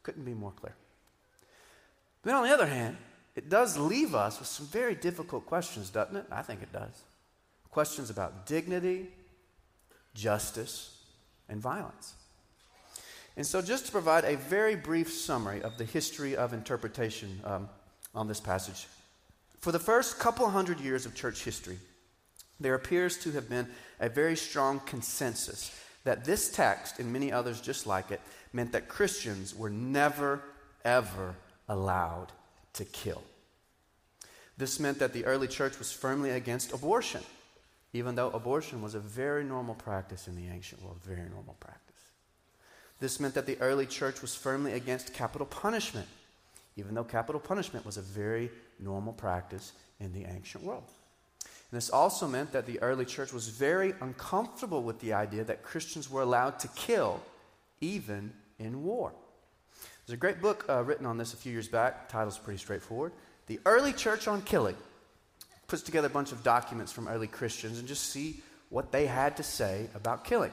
Couldn't 0.02 0.24
be 0.24 0.34
more 0.34 0.52
clear. 0.52 0.74
Then, 2.22 2.34
on 2.34 2.44
the 2.44 2.52
other 2.52 2.66
hand, 2.66 2.96
it 3.34 3.48
does 3.48 3.76
leave 3.76 4.14
us 4.14 4.38
with 4.38 4.48
some 4.48 4.66
very 4.66 4.94
difficult 4.94 5.46
questions, 5.46 5.90
doesn't 5.90 6.16
it? 6.16 6.26
I 6.32 6.42
think 6.42 6.62
it 6.62 6.72
does. 6.72 7.02
Questions 7.70 8.08
about 8.10 8.46
dignity, 8.46 9.08
justice, 10.14 11.02
and 11.48 11.60
violence. 11.60 12.14
And 13.36 13.46
so, 13.46 13.60
just 13.60 13.86
to 13.86 13.92
provide 13.92 14.24
a 14.24 14.36
very 14.36 14.76
brief 14.76 15.12
summary 15.12 15.62
of 15.62 15.76
the 15.76 15.84
history 15.84 16.34
of 16.36 16.52
interpretation 16.52 17.40
um, 17.44 17.68
on 18.14 18.28
this 18.28 18.40
passage, 18.40 18.86
for 19.58 19.72
the 19.72 19.78
first 19.78 20.18
couple 20.18 20.48
hundred 20.48 20.80
years 20.80 21.04
of 21.04 21.14
church 21.14 21.44
history, 21.44 21.78
there 22.58 22.74
appears 22.74 23.18
to 23.18 23.32
have 23.32 23.48
been 23.48 23.68
a 24.00 24.08
very 24.08 24.36
strong 24.36 24.80
consensus 24.80 25.78
that 26.04 26.24
this 26.24 26.50
text, 26.50 26.98
and 26.98 27.12
many 27.12 27.30
others 27.30 27.60
just 27.60 27.86
like 27.86 28.10
it, 28.10 28.20
meant 28.52 28.72
that 28.72 28.88
Christians 28.88 29.54
were 29.54 29.68
never, 29.68 30.40
ever 30.84 31.34
allowed 31.68 32.28
to 32.74 32.84
kill. 32.84 33.22
This 34.56 34.80
meant 34.80 34.98
that 35.00 35.12
the 35.12 35.24
early 35.26 35.48
church 35.48 35.78
was 35.78 35.92
firmly 35.92 36.30
against 36.30 36.72
abortion, 36.72 37.22
even 37.92 38.14
though 38.14 38.30
abortion 38.30 38.80
was 38.80 38.94
a 38.94 39.00
very 39.00 39.44
normal 39.44 39.74
practice 39.74 40.28
in 40.28 40.36
the 40.36 40.48
ancient 40.48 40.82
world, 40.82 40.98
very 41.04 41.28
normal 41.28 41.56
practice. 41.60 41.85
This 42.98 43.20
meant 43.20 43.34
that 43.34 43.46
the 43.46 43.60
early 43.60 43.86
church 43.86 44.22
was 44.22 44.34
firmly 44.34 44.72
against 44.72 45.12
capital 45.12 45.46
punishment, 45.46 46.06
even 46.76 46.94
though 46.94 47.04
capital 47.04 47.40
punishment 47.40 47.84
was 47.84 47.96
a 47.96 48.02
very 48.02 48.50
normal 48.80 49.12
practice 49.12 49.72
in 50.00 50.12
the 50.12 50.24
ancient 50.24 50.64
world. 50.64 50.84
And 51.70 51.76
this 51.76 51.90
also 51.90 52.28
meant 52.28 52.52
that 52.52 52.66
the 52.66 52.80
early 52.80 53.04
church 53.04 53.32
was 53.32 53.48
very 53.48 53.92
uncomfortable 54.00 54.82
with 54.82 55.00
the 55.00 55.12
idea 55.12 55.44
that 55.44 55.62
Christians 55.62 56.08
were 56.08 56.22
allowed 56.22 56.58
to 56.60 56.68
kill, 56.68 57.20
even 57.80 58.32
in 58.58 58.84
war. 58.84 59.12
There's 60.06 60.14
a 60.14 60.20
great 60.20 60.40
book 60.40 60.64
uh, 60.68 60.84
written 60.84 61.04
on 61.04 61.18
this 61.18 61.34
a 61.34 61.36
few 61.36 61.52
years 61.52 61.68
back. 61.68 62.08
The 62.08 62.12
title's 62.12 62.38
pretty 62.38 62.58
straightforward 62.58 63.12
The 63.46 63.58
Early 63.66 63.92
Church 63.92 64.28
on 64.28 64.42
Killing. 64.42 64.76
Puts 65.66 65.82
together 65.82 66.06
a 66.06 66.10
bunch 66.10 66.30
of 66.30 66.44
documents 66.44 66.92
from 66.92 67.08
early 67.08 67.26
Christians 67.26 67.80
and 67.80 67.88
just 67.88 68.04
see 68.04 68.40
what 68.70 68.92
they 68.92 69.06
had 69.06 69.36
to 69.38 69.42
say 69.42 69.88
about 69.96 70.24
killing. 70.24 70.52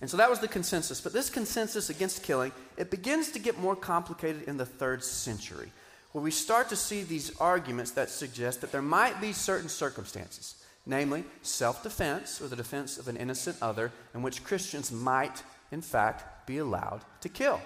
And 0.00 0.10
so 0.10 0.16
that 0.18 0.30
was 0.30 0.40
the 0.40 0.48
consensus. 0.48 1.00
But 1.00 1.12
this 1.12 1.30
consensus 1.30 1.88
against 1.88 2.22
killing, 2.22 2.52
it 2.76 2.90
begins 2.90 3.30
to 3.32 3.38
get 3.38 3.58
more 3.58 3.76
complicated 3.76 4.42
in 4.42 4.56
the 4.56 4.66
third 4.66 5.02
century, 5.02 5.72
where 6.12 6.22
we 6.22 6.30
start 6.30 6.68
to 6.68 6.76
see 6.76 7.02
these 7.02 7.34
arguments 7.38 7.92
that 7.92 8.10
suggest 8.10 8.60
that 8.60 8.72
there 8.72 8.82
might 8.82 9.20
be 9.20 9.32
certain 9.32 9.68
circumstances, 9.68 10.56
namely 10.84 11.24
self 11.42 11.82
defense 11.82 12.40
or 12.40 12.48
the 12.48 12.56
defense 12.56 12.98
of 12.98 13.08
an 13.08 13.16
innocent 13.16 13.56
other, 13.62 13.90
in 14.14 14.22
which 14.22 14.44
Christians 14.44 14.92
might, 14.92 15.42
in 15.72 15.80
fact, 15.80 16.46
be 16.46 16.58
allowed 16.58 17.00
to 17.22 17.28
kill. 17.28 17.60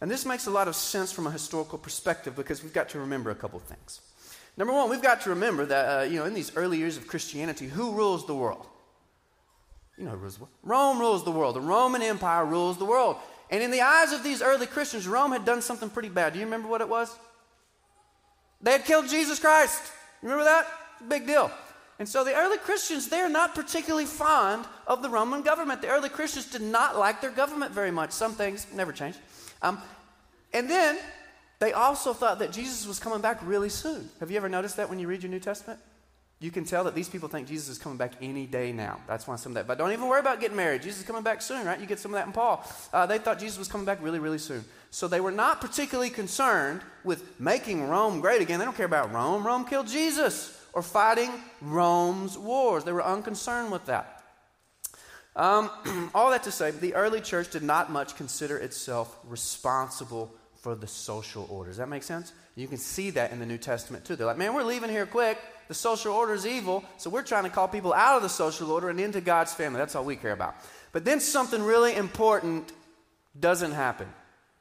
And 0.00 0.10
this 0.10 0.26
makes 0.26 0.46
a 0.46 0.50
lot 0.50 0.68
of 0.68 0.76
sense 0.76 1.10
from 1.10 1.26
a 1.26 1.30
historical 1.30 1.78
perspective 1.78 2.36
because 2.36 2.62
we've 2.62 2.72
got 2.72 2.90
to 2.90 3.00
remember 3.00 3.30
a 3.30 3.34
couple 3.34 3.58
things. 3.58 4.00
Number 4.56 4.72
one, 4.72 4.88
we've 4.88 5.02
got 5.02 5.22
to 5.22 5.30
remember 5.30 5.66
that, 5.66 5.84
uh, 5.84 6.02
you 6.04 6.18
know, 6.18 6.26
in 6.26 6.34
these 6.34 6.54
early 6.56 6.78
years 6.78 6.96
of 6.96 7.06
Christianity, 7.06 7.66
who 7.66 7.92
rules 7.92 8.26
the 8.26 8.34
world? 8.34 8.66
You 9.98 10.04
know. 10.04 10.18
Rome 10.62 10.98
rules 10.98 11.24
the 11.24 11.30
world. 11.30 11.56
The 11.56 11.60
Roman 11.60 12.02
Empire 12.02 12.44
rules 12.44 12.78
the 12.78 12.84
world. 12.84 13.16
And 13.50 13.62
in 13.62 13.70
the 13.70 13.80
eyes 13.80 14.12
of 14.12 14.22
these 14.22 14.42
early 14.42 14.66
Christians, 14.66 15.06
Rome 15.06 15.32
had 15.32 15.44
done 15.44 15.62
something 15.62 15.88
pretty 15.88 16.08
bad. 16.08 16.32
Do 16.32 16.38
you 16.38 16.44
remember 16.44 16.68
what 16.68 16.80
it 16.80 16.88
was? 16.88 17.16
They 18.60 18.72
had 18.72 18.84
killed 18.84 19.08
Jesus 19.08 19.38
Christ. 19.38 19.80
Remember 20.22 20.44
that? 20.44 20.66
Big 21.08 21.26
deal. 21.26 21.50
And 21.98 22.08
so 22.08 22.24
the 22.24 22.34
early 22.34 22.58
Christians, 22.58 23.08
they're 23.08 23.28
not 23.28 23.54
particularly 23.54 24.04
fond 24.04 24.66
of 24.86 25.02
the 25.02 25.08
Roman 25.08 25.42
government. 25.42 25.80
The 25.80 25.88
early 25.88 26.08
Christians 26.08 26.50
did 26.50 26.62
not 26.62 26.98
like 26.98 27.20
their 27.20 27.30
government 27.30 27.72
very 27.72 27.90
much. 27.90 28.10
Some 28.10 28.32
things 28.32 28.66
never 28.74 28.92
changed. 28.92 29.18
Um, 29.62 29.80
and 30.52 30.68
then 30.68 30.98
they 31.58 31.72
also 31.72 32.12
thought 32.12 32.38
that 32.40 32.52
Jesus 32.52 32.86
was 32.86 32.98
coming 32.98 33.20
back 33.20 33.38
really 33.42 33.70
soon. 33.70 34.10
Have 34.20 34.30
you 34.30 34.36
ever 34.36 34.48
noticed 34.48 34.76
that 34.76 34.90
when 34.90 34.98
you 34.98 35.06
read 35.06 35.22
your 35.22 35.30
New 35.30 35.40
Testament? 35.40 35.80
You 36.38 36.50
can 36.50 36.64
tell 36.64 36.84
that 36.84 36.94
these 36.94 37.08
people 37.08 37.30
think 37.30 37.48
Jesus 37.48 37.68
is 37.70 37.78
coming 37.78 37.96
back 37.96 38.12
any 38.20 38.46
day 38.46 38.70
now. 38.70 39.00
That's 39.06 39.26
why 39.26 39.36
some 39.36 39.52
of 39.52 39.54
that. 39.54 39.66
But 39.66 39.78
don't 39.78 39.92
even 39.92 40.06
worry 40.06 40.20
about 40.20 40.38
getting 40.38 40.56
married. 40.56 40.82
Jesus 40.82 41.00
is 41.00 41.06
coming 41.06 41.22
back 41.22 41.40
soon, 41.40 41.66
right? 41.66 41.80
You 41.80 41.86
get 41.86 41.98
some 41.98 42.12
of 42.12 42.16
that 42.16 42.26
in 42.26 42.32
Paul. 42.32 42.62
Uh, 42.92 43.06
they 43.06 43.16
thought 43.16 43.38
Jesus 43.38 43.58
was 43.58 43.68
coming 43.68 43.86
back 43.86 44.02
really, 44.02 44.18
really 44.18 44.38
soon. 44.38 44.62
So 44.90 45.08
they 45.08 45.20
were 45.20 45.30
not 45.30 45.62
particularly 45.62 46.10
concerned 46.10 46.82
with 47.04 47.40
making 47.40 47.88
Rome 47.88 48.20
great 48.20 48.42
again. 48.42 48.58
They 48.58 48.66
don't 48.66 48.76
care 48.76 48.86
about 48.86 49.14
Rome. 49.14 49.46
Rome 49.46 49.64
killed 49.64 49.86
Jesus 49.86 50.62
or 50.74 50.82
fighting 50.82 51.30
Rome's 51.62 52.36
wars. 52.36 52.84
They 52.84 52.92
were 52.92 53.04
unconcerned 53.04 53.72
with 53.72 53.86
that. 53.86 54.22
Um, 55.34 55.70
all 56.14 56.30
that 56.30 56.42
to 56.42 56.52
say, 56.52 56.70
the 56.70 56.94
early 56.94 57.22
church 57.22 57.50
did 57.50 57.62
not 57.62 57.90
much 57.90 58.14
consider 58.14 58.58
itself 58.58 59.18
responsible 59.26 60.34
for 60.56 60.74
the 60.74 60.86
social 60.86 61.46
order. 61.50 61.70
Does 61.70 61.78
that 61.78 61.88
make 61.88 62.02
sense? 62.02 62.32
You 62.56 62.66
can 62.66 62.78
see 62.78 63.10
that 63.10 63.32
in 63.32 63.38
the 63.38 63.46
New 63.46 63.58
Testament 63.58 64.04
too. 64.04 64.16
They're 64.16 64.26
like, 64.26 64.38
man, 64.38 64.54
we're 64.54 64.64
leaving 64.64 64.90
here 64.90 65.06
quick. 65.06 65.38
The 65.68 65.74
social 65.74 66.12
order 66.12 66.32
is 66.32 66.46
evil, 66.46 66.84
so 66.96 67.10
we're 67.10 67.22
trying 67.22 67.44
to 67.44 67.50
call 67.50 67.68
people 67.68 67.92
out 67.92 68.16
of 68.16 68.22
the 68.22 68.28
social 68.28 68.70
order 68.70 68.88
and 68.88 68.98
into 68.98 69.20
God's 69.20 69.52
family. 69.52 69.78
That's 69.78 69.94
all 69.94 70.04
we 70.04 70.16
care 70.16 70.32
about. 70.32 70.54
But 70.92 71.04
then 71.04 71.20
something 71.20 71.62
really 71.62 71.94
important 71.94 72.72
doesn't 73.38 73.72
happen. 73.72 74.08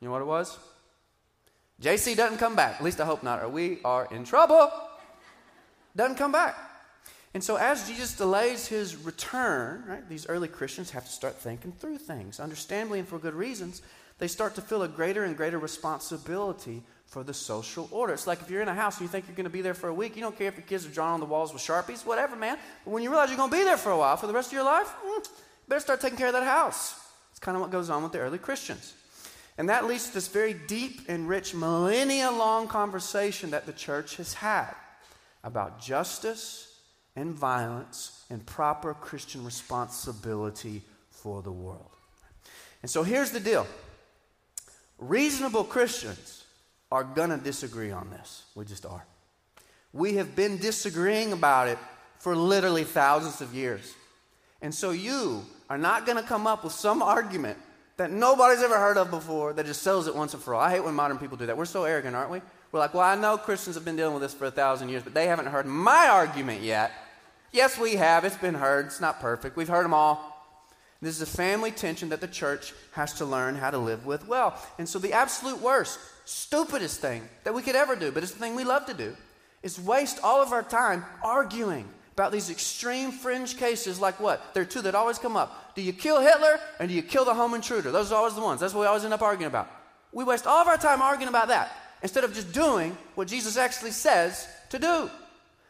You 0.01 0.07
know 0.07 0.11
what 0.11 0.21
it 0.21 0.25
was? 0.25 0.57
JC 1.81 2.15
doesn't 2.15 2.39
come 2.39 2.55
back. 2.55 2.75
At 2.75 2.83
least 2.83 2.99
I 2.99 3.05
hope 3.05 3.23
not, 3.23 3.41
or 3.41 3.49
we 3.49 3.79
are 3.85 4.07
in 4.11 4.23
trouble. 4.23 4.71
Doesn't 5.95 6.15
come 6.15 6.31
back. 6.31 6.57
And 7.33 7.43
so, 7.43 7.57
as 7.57 7.87
Jesus 7.87 8.15
delays 8.15 8.67
his 8.67 8.95
return, 8.95 9.83
right, 9.87 10.09
these 10.09 10.27
early 10.27 10.47
Christians 10.47 10.91
have 10.91 11.05
to 11.05 11.11
start 11.11 11.35
thinking 11.35 11.73
through 11.73 11.97
things. 11.99 12.39
Understandably 12.39 12.99
and 12.99 13.07
for 13.07 13.19
good 13.19 13.33
reasons, 13.33 13.81
they 14.17 14.27
start 14.27 14.55
to 14.55 14.61
feel 14.61 14.83
a 14.83 14.87
greater 14.87 15.23
and 15.23 15.35
greater 15.35 15.59
responsibility 15.59 16.81
for 17.05 17.23
the 17.23 17.33
social 17.33 17.87
order. 17.91 18.13
It's 18.13 18.27
like 18.27 18.41
if 18.41 18.49
you're 18.49 18.61
in 18.61 18.67
a 18.67 18.73
house 18.73 18.97
and 18.97 19.03
you 19.03 19.07
think 19.07 19.27
you're 19.27 19.35
going 19.35 19.45
to 19.45 19.49
be 19.49 19.61
there 19.61 19.73
for 19.73 19.89
a 19.89 19.93
week, 19.93 20.15
you 20.15 20.21
don't 20.21 20.37
care 20.37 20.47
if 20.47 20.55
your 20.55 20.65
kids 20.65 20.85
are 20.85 20.89
drawing 20.89 21.13
on 21.13 21.19
the 21.19 21.25
walls 21.25 21.53
with 21.53 21.61
Sharpies, 21.61 22.05
whatever, 22.05 22.35
man. 22.35 22.57
But 22.83 22.91
when 22.91 23.03
you 23.03 23.09
realize 23.09 23.29
you're 23.29 23.37
going 23.37 23.51
to 23.51 23.57
be 23.57 23.63
there 23.63 23.77
for 23.77 23.91
a 23.91 23.97
while, 23.97 24.17
for 24.17 24.27
the 24.27 24.33
rest 24.33 24.49
of 24.49 24.53
your 24.53 24.65
life, 24.65 24.87
mm, 24.87 25.17
you 25.17 25.23
better 25.67 25.81
start 25.81 26.01
taking 26.01 26.17
care 26.17 26.27
of 26.27 26.33
that 26.33 26.43
house. 26.43 26.99
It's 27.31 27.39
kind 27.39 27.55
of 27.55 27.61
what 27.61 27.71
goes 27.71 27.89
on 27.89 28.03
with 28.03 28.11
the 28.11 28.19
early 28.19 28.37
Christians. 28.37 28.93
And 29.57 29.69
that 29.69 29.85
leads 29.85 30.07
to 30.07 30.13
this 30.13 30.27
very 30.27 30.53
deep 30.53 31.01
and 31.07 31.29
rich, 31.29 31.53
millennia 31.53 32.31
long 32.31 32.67
conversation 32.67 33.51
that 33.51 33.65
the 33.65 33.73
church 33.73 34.17
has 34.17 34.33
had 34.33 34.73
about 35.43 35.79
justice 35.79 36.79
and 37.15 37.33
violence 37.33 38.25
and 38.29 38.45
proper 38.45 38.93
Christian 38.93 39.45
responsibility 39.45 40.81
for 41.09 41.41
the 41.41 41.51
world. 41.51 41.91
And 42.81 42.89
so 42.89 43.03
here's 43.03 43.31
the 43.31 43.39
deal 43.39 43.65
reasonable 44.99 45.63
Christians 45.63 46.44
are 46.91 47.03
going 47.03 47.29
to 47.29 47.37
disagree 47.37 47.91
on 47.91 48.09
this. 48.09 48.43
We 48.55 48.65
just 48.65 48.85
are. 48.85 49.05
We 49.93 50.15
have 50.15 50.35
been 50.35 50.57
disagreeing 50.57 51.33
about 51.33 51.67
it 51.67 51.77
for 52.19 52.35
literally 52.35 52.83
thousands 52.83 53.41
of 53.41 53.53
years. 53.53 53.93
And 54.61 54.73
so 54.73 54.91
you 54.91 55.45
are 55.69 55.77
not 55.77 56.05
going 56.05 56.17
to 56.17 56.23
come 56.23 56.47
up 56.47 56.63
with 56.63 56.73
some 56.73 57.01
argument 57.01 57.57
that 57.97 58.11
nobody's 58.11 58.61
ever 58.61 58.77
heard 58.77 58.97
of 58.97 59.09
before 59.09 59.53
that 59.53 59.65
just 59.65 59.81
sells 59.81 60.07
it 60.07 60.15
once 60.15 60.33
and 60.33 60.43
for 60.43 60.53
all. 60.53 60.61
I 60.61 60.71
hate 60.71 60.83
when 60.83 60.93
modern 60.93 61.17
people 61.17 61.37
do 61.37 61.45
that. 61.45 61.57
We're 61.57 61.65
so 61.65 61.85
arrogant, 61.85 62.15
aren't 62.15 62.31
we? 62.31 62.41
We're 62.71 62.79
like, 62.79 62.93
well, 62.93 63.03
I 63.03 63.15
know 63.15 63.37
Christians 63.37 63.75
have 63.75 63.85
been 63.85 63.95
dealing 63.95 64.13
with 64.13 64.21
this 64.21 64.33
for 64.33 64.45
a 64.45 64.51
thousand 64.51 64.89
years, 64.89 65.03
but 65.03 65.13
they 65.13 65.27
haven't 65.27 65.45
heard 65.45 65.65
my 65.65 66.07
argument 66.09 66.61
yet. 66.61 66.91
Yes, 67.51 67.79
we 67.79 67.95
have. 67.95 68.25
It's 68.25 68.35
been 68.35 68.53
heard. 68.53 68.87
It's 68.87 68.99
not 68.99 69.21
perfect. 69.21 69.55
We've 69.55 69.69
heard 69.69 69.85
them 69.85 69.93
all. 69.93 70.33
This 71.01 71.15
is 71.15 71.21
a 71.21 71.37
family 71.37 71.71
tension 71.71 72.09
that 72.09 72.19
the 72.19 72.27
church 72.27 72.73
has 72.93 73.13
to 73.13 73.25
learn 73.25 73.55
how 73.55 73.69
to 73.69 73.77
live 73.77 74.05
with 74.05 74.27
well. 74.27 74.59
And 74.77 74.89
so, 74.89 74.97
the 74.97 75.13
absolute 75.13 75.61
worst, 75.61 75.99
stupidest 76.25 76.99
thing 76.99 77.21
that 77.43 77.53
we 77.53 77.61
could 77.61 77.75
ever 77.75 77.95
do, 77.95 78.11
but 78.11 78.23
it's 78.23 78.33
the 78.33 78.39
thing 78.39 78.55
we 78.55 78.63
love 78.63 78.85
to 78.87 78.93
do, 78.93 79.15
is 79.63 79.79
waste 79.79 80.19
all 80.23 80.41
of 80.41 80.51
our 80.51 80.63
time 80.63 81.05
arguing 81.23 81.87
about 82.13 82.31
these 82.31 82.49
extreme 82.49 83.11
fringe 83.11 83.57
cases 83.57 83.99
like 83.99 84.19
what? 84.19 84.53
There 84.53 84.63
are 84.63 84.65
two 84.65 84.81
that 84.83 84.95
always 84.95 85.19
come 85.19 85.35
up. 85.35 85.75
Do 85.75 85.81
you 85.81 85.91
kill 85.91 86.21
Hitler 86.21 86.59
and 86.79 86.87
do 86.87 86.95
you 86.95 87.03
kill 87.03 87.25
the 87.25 87.33
home 87.33 87.53
intruder? 87.53 87.91
Those 87.91 88.11
are 88.11 88.15
always 88.15 88.35
the 88.35 88.41
ones. 88.41 88.61
That's 88.61 88.73
what 88.73 88.81
we 88.81 88.87
always 88.87 89.03
end 89.03 89.13
up 89.13 89.21
arguing 89.21 89.49
about. 89.49 89.69
We 90.13 90.23
waste 90.23 90.47
all 90.47 90.61
of 90.61 90.67
our 90.67 90.77
time 90.77 91.01
arguing 91.01 91.27
about 91.27 91.49
that 91.49 91.75
instead 92.01 92.23
of 92.23 92.33
just 92.33 92.53
doing 92.53 92.97
what 93.15 93.27
Jesus 93.27 93.57
actually 93.57 93.91
says 93.91 94.47
to 94.69 94.79
do. 94.79 95.09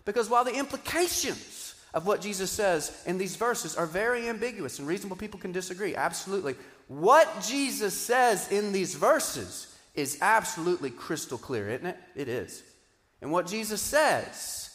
Because 0.06 0.30
while 0.30 0.44
the 0.44 0.54
implications 0.54 1.74
of 1.96 2.06
what 2.06 2.22
Jesus 2.22 2.52
says 2.52 3.02
in 3.08 3.18
these 3.18 3.36
verses 3.36 3.76
are 3.76 3.88
very 3.88 4.30
ambiguous 4.30 4.78
and 4.78 4.88
reasonable 4.88 5.18
people 5.18 5.40
can 5.40 5.52
disagree, 5.52 5.96
absolutely. 5.96 6.56
What 6.88 7.42
Jesus 7.42 7.96
says 7.96 8.52
in 8.52 8.72
these 8.72 8.94
verses 8.94 9.75
is 9.96 10.18
absolutely 10.22 10.90
crystal 10.90 11.38
clear, 11.38 11.70
isn't 11.70 11.88
it? 11.88 11.98
It 12.16 12.28
is. 12.28 12.64
And 13.22 13.32
what 13.32 13.48
Jesus 13.48 13.82
says 13.82 14.70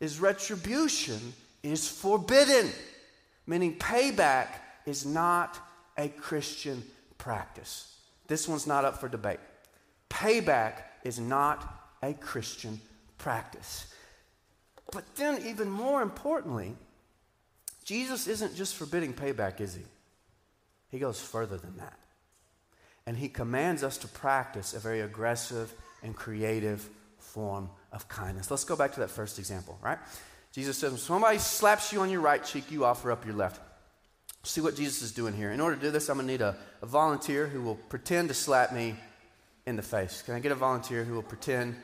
is 0.00 0.20
retribution 0.20 1.20
is 1.62 1.88
forbidden, 1.88 2.70
meaning 3.46 3.78
payback 3.78 4.48
is 4.86 5.06
not 5.06 5.58
a 5.96 6.08
Christian 6.08 6.82
practice. 7.18 7.98
This 8.26 8.48
one's 8.48 8.66
not 8.66 8.84
up 8.84 8.98
for 8.98 9.08
debate. 9.08 9.40
Payback 10.10 10.82
is 11.04 11.20
not 11.20 11.96
a 12.02 12.14
Christian 12.14 12.80
practice. 13.18 13.92
But 14.92 15.04
then, 15.16 15.42
even 15.46 15.70
more 15.70 16.02
importantly, 16.02 16.74
Jesus 17.84 18.26
isn't 18.26 18.54
just 18.54 18.76
forbidding 18.76 19.12
payback, 19.12 19.60
is 19.60 19.74
he? 19.74 19.82
He 20.88 20.98
goes 20.98 21.20
further 21.20 21.56
than 21.56 21.76
that. 21.78 21.98
And 23.06 23.16
he 23.16 23.28
commands 23.28 23.82
us 23.82 23.98
to 23.98 24.08
practice 24.08 24.72
a 24.72 24.78
very 24.78 25.00
aggressive 25.00 25.72
and 26.02 26.16
creative 26.16 26.88
form 27.18 27.68
of 27.92 28.08
kindness. 28.08 28.50
Let's 28.50 28.64
go 28.64 28.76
back 28.76 28.92
to 28.94 29.00
that 29.00 29.10
first 29.10 29.38
example, 29.38 29.78
right? 29.82 29.98
Jesus 30.52 30.78
says, 30.78 30.90
when 30.90 31.00
somebody 31.00 31.38
slaps 31.38 31.92
you 31.92 32.00
on 32.00 32.10
your 32.10 32.20
right 32.20 32.42
cheek, 32.44 32.70
you 32.70 32.84
offer 32.84 33.10
up 33.10 33.26
your 33.26 33.34
left. 33.34 33.60
See 34.44 34.60
what 34.60 34.76
Jesus 34.76 35.02
is 35.02 35.12
doing 35.12 35.34
here. 35.34 35.50
In 35.50 35.60
order 35.60 35.74
to 35.74 35.82
do 35.82 35.90
this, 35.90 36.08
I'm 36.08 36.16
going 36.16 36.26
to 36.26 36.32
need 36.32 36.42
a, 36.42 36.56
a 36.82 36.86
volunteer 36.86 37.46
who 37.46 37.62
will 37.62 37.76
pretend 37.76 38.28
to 38.28 38.34
slap 38.34 38.72
me 38.72 38.94
in 39.66 39.76
the 39.76 39.82
face. 39.82 40.22
Can 40.22 40.34
I 40.34 40.40
get 40.40 40.52
a 40.52 40.54
volunteer 40.54 41.02
who 41.02 41.14
will 41.14 41.22
pretend 41.22 41.74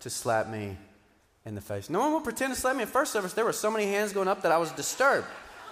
to 0.00 0.10
slap 0.10 0.48
me 0.48 0.76
in 1.44 1.54
the 1.54 1.60
face? 1.60 1.90
No 1.90 1.98
one 1.98 2.12
will 2.12 2.20
pretend 2.20 2.54
to 2.54 2.60
slap 2.60 2.76
me. 2.76 2.82
In 2.82 2.88
first 2.88 3.12
service, 3.12 3.32
there 3.32 3.44
were 3.44 3.52
so 3.52 3.70
many 3.70 3.86
hands 3.86 4.12
going 4.12 4.28
up 4.28 4.42
that 4.42 4.52
I 4.52 4.58
was 4.58 4.70
disturbed. 4.72 5.26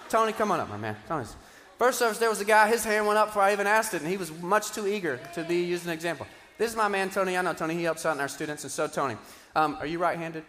Tony, 0.09 0.33
come 0.33 0.51
on 0.51 0.59
up, 0.59 0.69
my 0.69 0.77
man. 0.77 0.95
Tony's. 1.07 1.35
First 1.79 1.97
service, 1.97 2.17
there 2.17 2.29
was 2.29 2.41
a 2.41 2.45
guy, 2.45 2.67
his 2.67 2.83
hand 2.83 3.07
went 3.07 3.17
up 3.17 3.29
before 3.29 3.41
I 3.41 3.53
even 3.53 3.65
asked 3.65 3.93
it, 3.93 4.01
and 4.01 4.11
he 4.11 4.17
was 4.17 4.33
much 4.41 4.71
too 4.71 4.85
eager 4.85 5.17
to 5.33 5.45
be 5.45 5.63
used 5.63 5.83
as 5.83 5.87
an 5.87 5.93
example. 5.93 6.27
This 6.57 6.69
is 6.71 6.75
my 6.75 6.89
man, 6.89 7.09
Tony. 7.09 7.37
I 7.37 7.41
know 7.41 7.53
Tony. 7.53 7.73
He 7.73 7.83
helps 7.83 8.05
out 8.05 8.15
in 8.15 8.19
our 8.19 8.27
students, 8.27 8.63
and 8.65 8.71
so 8.71 8.85
Tony. 8.85 9.15
Um, 9.55 9.77
are 9.79 9.85
you 9.85 9.97
right 9.97 10.17
handed? 10.17 10.43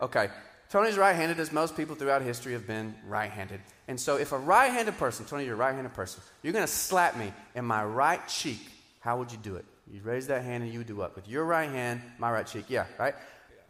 Okay. 0.00 0.30
Tony's 0.70 0.96
right 0.96 1.14
handed, 1.14 1.38
as 1.38 1.52
most 1.52 1.76
people 1.76 1.96
throughout 1.96 2.22
history 2.22 2.54
have 2.54 2.66
been 2.66 2.94
right 3.06 3.30
handed. 3.30 3.60
And 3.88 4.00
so, 4.00 4.16
if 4.16 4.32
a 4.32 4.38
right 4.38 4.72
handed 4.72 4.96
person, 4.96 5.26
Tony, 5.26 5.44
you're 5.44 5.52
a 5.52 5.58
right 5.58 5.74
handed 5.74 5.92
person, 5.92 6.22
you're 6.42 6.54
going 6.54 6.64
to 6.64 6.72
slap 6.72 7.14
me 7.18 7.30
in 7.54 7.66
my 7.66 7.84
right 7.84 8.26
cheek, 8.26 8.60
how 9.00 9.18
would 9.18 9.30
you 9.30 9.38
do 9.38 9.56
it? 9.56 9.66
You 9.92 10.00
raise 10.02 10.28
that 10.28 10.44
hand 10.44 10.62
and 10.62 10.72
you 10.72 10.82
do 10.82 10.96
what? 10.96 11.14
With 11.14 11.28
your 11.28 11.44
right 11.44 11.68
hand, 11.68 12.00
my 12.18 12.32
right 12.32 12.46
cheek. 12.46 12.64
Yeah, 12.68 12.86
right? 12.98 13.14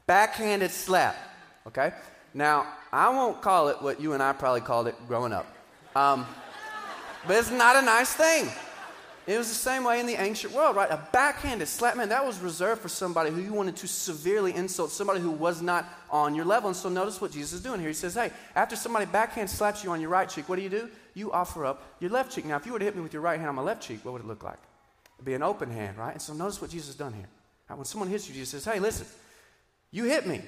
Backhanded 0.06 0.70
slap. 0.70 1.16
Okay? 1.66 1.92
Now, 2.34 2.68
I 2.92 3.08
won't 3.08 3.42
call 3.42 3.68
it 3.68 3.82
what 3.82 4.00
you 4.00 4.12
and 4.12 4.22
I 4.22 4.32
probably 4.32 4.60
called 4.60 4.86
it 4.86 4.94
growing 5.08 5.32
up. 5.32 5.46
Um, 5.96 6.24
but 7.26 7.36
it's 7.36 7.50
not 7.50 7.76
a 7.76 7.82
nice 7.82 8.12
thing. 8.12 8.48
It 9.26 9.36
was 9.38 9.48
the 9.48 9.54
same 9.54 9.84
way 9.84 10.00
in 10.00 10.06
the 10.06 10.14
ancient 10.14 10.52
world, 10.52 10.74
right? 10.74 10.90
A 10.90 11.00
backhanded 11.12 11.68
slap, 11.68 11.96
man, 11.96 12.08
that 12.08 12.24
was 12.24 12.40
reserved 12.40 12.80
for 12.80 12.88
somebody 12.88 13.30
who 13.30 13.40
you 13.40 13.52
wanted 13.52 13.76
to 13.76 13.86
severely 13.86 14.54
insult, 14.54 14.90
somebody 14.90 15.20
who 15.20 15.30
was 15.30 15.62
not 15.62 15.86
on 16.10 16.34
your 16.34 16.44
level. 16.44 16.68
And 16.68 16.76
so 16.76 16.88
notice 16.88 17.20
what 17.20 17.30
Jesus 17.30 17.52
is 17.52 17.62
doing 17.62 17.78
here. 17.78 17.90
He 17.90 17.94
says, 17.94 18.14
hey, 18.14 18.32
after 18.56 18.74
somebody 18.74 19.06
backhand 19.06 19.48
slaps 19.48 19.84
you 19.84 19.90
on 19.90 20.00
your 20.00 20.10
right 20.10 20.28
cheek, 20.28 20.48
what 20.48 20.56
do 20.56 20.62
you 20.62 20.68
do? 20.68 20.88
You 21.14 21.30
offer 21.30 21.66
up 21.66 21.82
your 22.00 22.10
left 22.10 22.34
cheek. 22.34 22.44
Now, 22.44 22.56
if 22.56 22.66
you 22.66 22.72
were 22.72 22.78
to 22.78 22.84
hit 22.84 22.96
me 22.96 23.02
with 23.02 23.12
your 23.12 23.22
right 23.22 23.38
hand 23.38 23.50
on 23.50 23.54
my 23.54 23.62
left 23.62 23.82
cheek, 23.82 24.04
what 24.04 24.12
would 24.12 24.22
it 24.22 24.26
look 24.26 24.42
like? 24.42 24.58
It'd 25.16 25.26
be 25.26 25.34
an 25.34 25.42
open 25.42 25.70
hand, 25.70 25.98
right? 25.98 26.12
And 26.12 26.22
so 26.22 26.32
notice 26.32 26.60
what 26.60 26.70
Jesus 26.70 26.88
has 26.88 26.96
done 26.96 27.12
here. 27.12 27.28
Right? 27.68 27.76
When 27.76 27.84
someone 27.84 28.08
hits 28.08 28.26
you, 28.26 28.34
Jesus 28.34 28.48
says, 28.48 28.72
hey, 28.72 28.80
listen, 28.80 29.06
you 29.92 30.04
hit 30.04 30.26
me, 30.26 30.40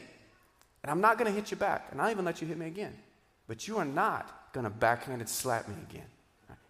and 0.83 0.91
I'm 0.91 1.01
not 1.01 1.19
going 1.19 1.31
to 1.31 1.39
hit 1.39 1.51
you 1.51 1.57
back, 1.57 1.89
and 1.93 2.01
I'll 2.01 2.11
even 2.11 2.25
let 2.25 2.41
you 2.41 2.49
hit 2.49 2.59
me 2.59 2.67
again. 2.67 2.97
But 3.47 3.69
you 3.69 3.77
are 3.79 3.85
not 3.85 4.53
going 4.53 4.65
to 4.65 4.71
backhanded 4.71 5.29
slap 5.29 5.69
me 5.69 5.75
again. 5.89 6.07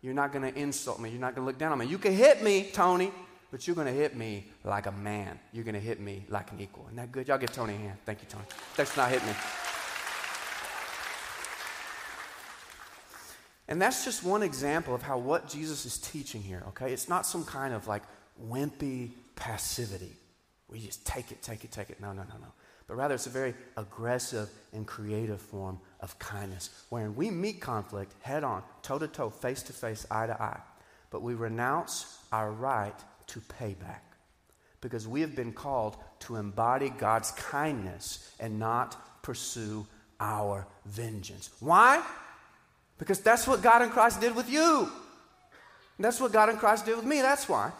You're 0.02 0.14
not 0.14 0.32
going 0.32 0.52
to 0.52 0.58
insult 0.58 1.00
me. 1.00 1.10
You're 1.10 1.20
not 1.20 1.36
going 1.36 1.44
to 1.44 1.46
look 1.46 1.58
down 1.58 1.72
on 1.72 1.78
me. 1.78 1.86
You 1.86 1.96
can 1.96 2.12
hit 2.12 2.42
me, 2.42 2.70
Tony, 2.72 3.12
but 3.52 3.66
you're 3.66 3.76
going 3.76 3.86
to 3.86 3.92
hit 3.92 4.16
me 4.16 4.46
like 4.64 4.86
a 4.86 4.92
man. 4.92 5.38
You're 5.52 5.64
going 5.64 5.74
to 5.74 5.80
hit 5.80 6.00
me 6.00 6.26
like 6.28 6.50
an 6.50 6.60
equal. 6.60 6.84
Isn't 6.86 6.96
that 6.96 7.12
good? 7.12 7.28
Y'all 7.28 7.38
give 7.38 7.52
Tony 7.52 7.74
a 7.74 7.78
hand. 7.78 7.98
Thank 8.04 8.20
you, 8.20 8.26
Tony. 8.28 8.44
Thanks 8.74 8.90
for 8.90 9.00
not 9.00 9.10
hitting 9.10 9.28
me. 9.28 9.34
And 13.68 13.80
that's 13.80 14.04
just 14.04 14.24
one 14.24 14.42
example 14.42 14.94
of 14.94 15.02
how 15.02 15.18
what 15.18 15.48
Jesus 15.48 15.86
is 15.86 15.96
teaching 15.98 16.42
here, 16.42 16.64
okay? 16.68 16.92
It's 16.92 17.08
not 17.08 17.24
some 17.24 17.44
kind 17.44 17.72
of 17.72 17.86
like 17.86 18.02
wimpy 18.44 19.12
passivity. 19.36 20.16
We 20.68 20.80
just 20.80 21.06
take 21.06 21.30
it, 21.30 21.42
take 21.42 21.64
it, 21.64 21.70
take 21.70 21.90
it. 21.90 22.00
No, 22.00 22.08
no, 22.08 22.24
no, 22.24 22.34
no 22.40 22.48
but 22.92 22.98
rather 22.98 23.14
it's 23.14 23.26
a 23.26 23.30
very 23.30 23.54
aggressive 23.78 24.50
and 24.74 24.86
creative 24.86 25.40
form 25.40 25.80
of 26.00 26.18
kindness, 26.18 26.68
wherein 26.90 27.16
we 27.16 27.30
meet 27.30 27.58
conflict 27.58 28.12
head 28.20 28.44
on, 28.44 28.62
toe 28.82 28.98
to 28.98 29.08
toe, 29.08 29.30
face 29.30 29.62
to 29.62 29.72
face, 29.72 30.06
eye 30.10 30.26
to 30.26 30.42
eye, 30.42 30.60
but 31.08 31.22
we 31.22 31.32
renounce 31.32 32.18
our 32.32 32.52
right 32.52 32.92
to 33.28 33.40
pay 33.40 33.72
back 33.72 34.04
because 34.82 35.08
we 35.08 35.22
have 35.22 35.34
been 35.34 35.54
called 35.54 35.96
to 36.18 36.36
embody 36.36 36.90
God's 36.90 37.30
kindness 37.30 38.30
and 38.38 38.58
not 38.58 39.22
pursue 39.22 39.86
our 40.20 40.66
vengeance. 40.84 41.48
Why? 41.60 42.04
Because 42.98 43.20
that's 43.20 43.46
what 43.46 43.62
God 43.62 43.80
in 43.80 43.88
Christ 43.88 44.20
did 44.20 44.36
with 44.36 44.50
you. 44.50 44.86
That's 45.98 46.20
what 46.20 46.30
God 46.30 46.50
in 46.50 46.58
Christ 46.58 46.84
did 46.84 46.96
with 46.96 47.06
me. 47.06 47.22
That's 47.22 47.48
why. 47.48 47.72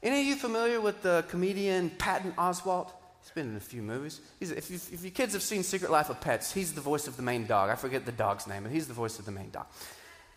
Any 0.00 0.20
of 0.20 0.26
you 0.28 0.36
familiar 0.36 0.80
with 0.80 1.02
the 1.02 1.24
comedian 1.28 1.90
Patton 1.90 2.30
Oswalt? 2.38 2.92
He's 3.22 3.30
been 3.32 3.50
in 3.50 3.56
a 3.56 3.60
few 3.60 3.82
movies. 3.82 4.20
If, 4.40 4.70
if, 4.70 5.02
your 5.02 5.10
kids 5.10 5.34
have 5.34 5.42
seen 5.42 5.62
Secret 5.62 5.90
Life 5.90 6.10
of 6.10 6.20
Pets, 6.20 6.52
he's 6.52 6.72
the 6.72 6.80
voice 6.80 7.06
of 7.06 7.16
the 7.16 7.22
main 7.22 7.46
dog. 7.46 7.70
I 7.70 7.74
forget 7.74 8.06
the 8.06 8.12
dog's 8.12 8.46
name, 8.46 8.62
but 8.62 8.72
he's 8.72 8.88
the 8.88 8.94
voice 8.94 9.18
of 9.18 9.24
the 9.24 9.30
main 9.30 9.50
dog. 9.50 9.66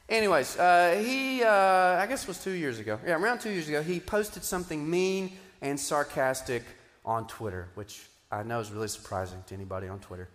Anyways, 0.09 0.59
uh, 0.59 1.01
he, 1.03 1.43
uh, 1.43 1.49
I 1.49 2.05
guess 2.07 2.23
it 2.23 2.27
was 2.27 2.43
two 2.43 2.51
years 2.51 2.79
ago. 2.79 2.99
Yeah, 3.05 3.15
around 3.15 3.39
two 3.39 3.51
years 3.51 3.69
ago, 3.69 3.81
he 3.81 3.99
posted 3.99 4.43
something 4.43 4.89
mean 4.89 5.31
and 5.61 5.79
sarcastic 5.79 6.63
on 7.05 7.25
Twitter, 7.27 7.69
which 7.75 8.01
I 8.31 8.43
know 8.43 8.59
is 8.59 8.71
really 8.71 8.89
surprising 8.89 9.43
to 9.47 9.55
anybody 9.55 9.87
on 9.87 9.99
Twitter. 9.99 10.27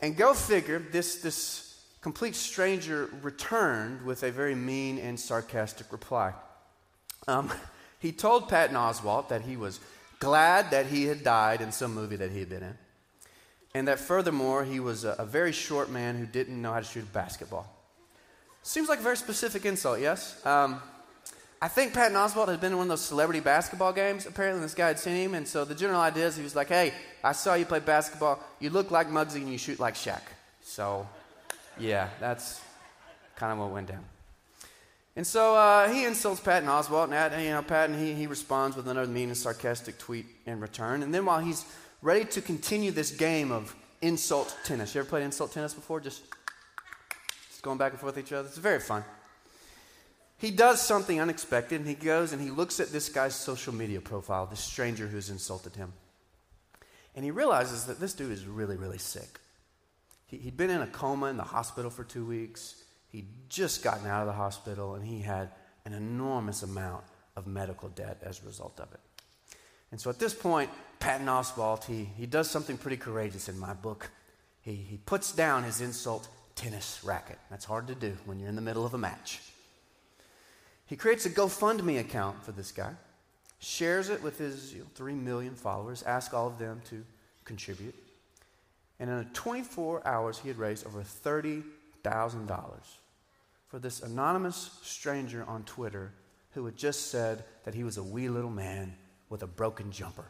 And 0.00 0.16
go 0.16 0.34
figure, 0.34 0.78
this, 0.78 1.16
this 1.16 1.80
complete 2.00 2.34
stranger 2.34 3.10
returned 3.22 4.02
with 4.02 4.22
a 4.22 4.32
very 4.32 4.54
mean 4.54 4.98
and 4.98 5.20
sarcastic 5.20 5.92
reply. 5.92 6.32
Um, 7.28 7.52
he 7.98 8.10
told 8.10 8.48
Patton 8.48 8.74
Oswalt 8.74 9.28
that 9.28 9.42
he 9.42 9.56
was 9.56 9.80
glad 10.22 10.70
that 10.70 10.86
he 10.86 11.06
had 11.06 11.24
died 11.24 11.60
in 11.60 11.72
some 11.72 11.92
movie 11.92 12.14
that 12.14 12.30
he 12.30 12.38
had 12.38 12.48
been 12.48 12.62
in. 12.62 12.78
And 13.74 13.88
that 13.88 13.98
furthermore, 13.98 14.62
he 14.64 14.78
was 14.78 15.04
a, 15.04 15.16
a 15.18 15.26
very 15.26 15.50
short 15.50 15.90
man 15.90 16.16
who 16.16 16.26
didn't 16.26 16.62
know 16.62 16.72
how 16.72 16.78
to 16.78 16.84
shoot 16.84 17.02
a 17.02 17.06
basketball. 17.06 17.66
Seems 18.62 18.88
like 18.88 19.00
a 19.00 19.02
very 19.02 19.16
specific 19.16 19.64
insult, 19.66 20.00
yes? 20.00 20.40
Um, 20.46 20.80
I 21.60 21.66
think 21.66 21.92
Patton 21.92 22.16
Oswalt 22.16 22.48
had 22.48 22.60
been 22.60 22.70
in 22.70 22.78
one 22.78 22.86
of 22.86 22.90
those 22.90 23.04
celebrity 23.04 23.40
basketball 23.40 23.92
games. 23.92 24.26
Apparently, 24.26 24.62
this 24.62 24.74
guy 24.74 24.88
had 24.88 25.00
seen 25.00 25.16
him, 25.16 25.34
and 25.34 25.46
so 25.46 25.64
the 25.64 25.74
general 25.74 26.00
idea 26.00 26.28
is 26.28 26.36
he 26.36 26.44
was 26.44 26.54
like, 26.54 26.68
hey, 26.68 26.92
I 27.24 27.32
saw 27.32 27.54
you 27.54 27.64
play 27.64 27.80
basketball. 27.80 28.38
You 28.60 28.70
look 28.70 28.92
like 28.92 29.08
Muggsy 29.08 29.36
and 29.36 29.50
you 29.50 29.58
shoot 29.58 29.80
like 29.80 29.94
Shaq. 29.94 30.22
So, 30.62 31.08
yeah, 31.78 32.10
that's 32.20 32.60
kind 33.34 33.52
of 33.52 33.58
what 33.58 33.70
went 33.70 33.88
down. 33.88 34.04
And 35.14 35.26
so 35.26 35.54
uh, 35.54 35.92
he 35.92 36.04
insults 36.04 36.40
Patton 36.40 36.68
Oswalt, 36.68 37.12
and 37.12 37.44
you 37.44 37.50
know, 37.50 37.62
Patton 37.62 37.98
he, 37.98 38.14
he 38.14 38.26
responds 38.26 38.76
with 38.76 38.88
another 38.88 39.10
mean 39.10 39.28
and 39.28 39.36
sarcastic 39.36 39.98
tweet 39.98 40.26
in 40.46 40.58
return. 40.58 41.02
And 41.02 41.12
then 41.12 41.26
while 41.26 41.40
he's 41.40 41.66
ready 42.00 42.24
to 42.24 42.40
continue 42.40 42.90
this 42.90 43.10
game 43.10 43.52
of 43.52 43.74
insult 44.00 44.56
tennis, 44.64 44.94
you 44.94 45.00
ever 45.00 45.08
played 45.08 45.24
insult 45.24 45.52
tennis 45.52 45.74
before? 45.74 46.00
Just, 46.00 46.22
just 47.50 47.62
going 47.62 47.76
back 47.76 47.92
and 47.92 48.00
forth 48.00 48.16
with 48.16 48.24
each 48.24 48.32
other. 48.32 48.48
It's 48.48 48.56
very 48.56 48.80
fun. 48.80 49.04
He 50.38 50.50
does 50.50 50.80
something 50.80 51.20
unexpected, 51.20 51.80
and 51.80 51.88
he 51.88 51.94
goes 51.94 52.32
and 52.32 52.40
he 52.42 52.50
looks 52.50 52.80
at 52.80 52.88
this 52.88 53.08
guy's 53.08 53.34
social 53.34 53.72
media 53.74 54.00
profile, 54.00 54.46
this 54.46 54.60
stranger 54.60 55.06
who's 55.06 55.30
insulted 55.30 55.76
him. 55.76 55.92
And 57.14 57.24
he 57.24 57.30
realizes 57.30 57.84
that 57.84 58.00
this 58.00 58.14
dude 58.14 58.32
is 58.32 58.46
really, 58.46 58.76
really 58.76 58.98
sick. 58.98 59.38
He, 60.26 60.38
he'd 60.38 60.56
been 60.56 60.70
in 60.70 60.80
a 60.80 60.86
coma 60.86 61.26
in 61.26 61.36
the 61.36 61.44
hospital 61.44 61.90
for 61.90 62.02
two 62.02 62.24
weeks. 62.24 62.81
He'd 63.12 63.28
just 63.50 63.84
gotten 63.84 64.06
out 64.06 64.22
of 64.22 64.26
the 64.26 64.32
hospital 64.32 64.94
and 64.94 65.06
he 65.06 65.20
had 65.20 65.50
an 65.84 65.92
enormous 65.92 66.62
amount 66.62 67.04
of 67.36 67.46
medical 67.46 67.90
debt 67.90 68.18
as 68.22 68.42
a 68.42 68.46
result 68.46 68.80
of 68.80 68.90
it. 68.92 69.00
And 69.90 70.00
so 70.00 70.08
at 70.08 70.18
this 70.18 70.32
point, 70.32 70.70
Patton 70.98 71.26
Oswalt, 71.26 71.84
he, 71.84 72.08
he 72.16 72.24
does 72.24 72.50
something 72.50 72.78
pretty 72.78 72.96
courageous 72.96 73.48
in 73.50 73.58
my 73.58 73.74
book. 73.74 74.10
He, 74.62 74.74
he 74.74 74.96
puts 74.96 75.32
down 75.32 75.64
his 75.64 75.82
insult 75.82 76.28
tennis 76.54 77.00
racket. 77.04 77.38
That's 77.50 77.66
hard 77.66 77.86
to 77.88 77.94
do 77.94 78.16
when 78.24 78.38
you're 78.38 78.48
in 78.48 78.56
the 78.56 78.62
middle 78.62 78.86
of 78.86 78.94
a 78.94 78.98
match. 78.98 79.40
He 80.86 80.96
creates 80.96 81.26
a 81.26 81.30
GoFundMe 81.30 82.00
account 82.00 82.42
for 82.42 82.52
this 82.52 82.72
guy, 82.72 82.92
shares 83.58 84.08
it 84.08 84.22
with 84.22 84.38
his 84.38 84.72
you 84.72 84.80
know, 84.80 84.86
3 84.94 85.14
million 85.14 85.54
followers, 85.54 86.02
asks 86.02 86.32
all 86.32 86.46
of 86.46 86.58
them 86.58 86.80
to 86.88 87.04
contribute. 87.44 87.94
And 88.98 89.10
in 89.10 89.24
24 89.32 90.06
hours, 90.06 90.38
he 90.38 90.48
had 90.48 90.58
raised 90.58 90.86
over 90.86 91.02
$30,000 91.02 91.62
for 93.72 93.78
this 93.78 94.02
anonymous 94.02 94.78
stranger 94.82 95.46
on 95.48 95.64
Twitter 95.64 96.12
who 96.50 96.66
had 96.66 96.76
just 96.76 97.10
said 97.10 97.42
that 97.64 97.72
he 97.72 97.84
was 97.84 97.96
a 97.96 98.02
wee 98.02 98.28
little 98.28 98.50
man 98.50 98.94
with 99.30 99.42
a 99.42 99.46
broken 99.46 99.90
jumper. 99.90 100.26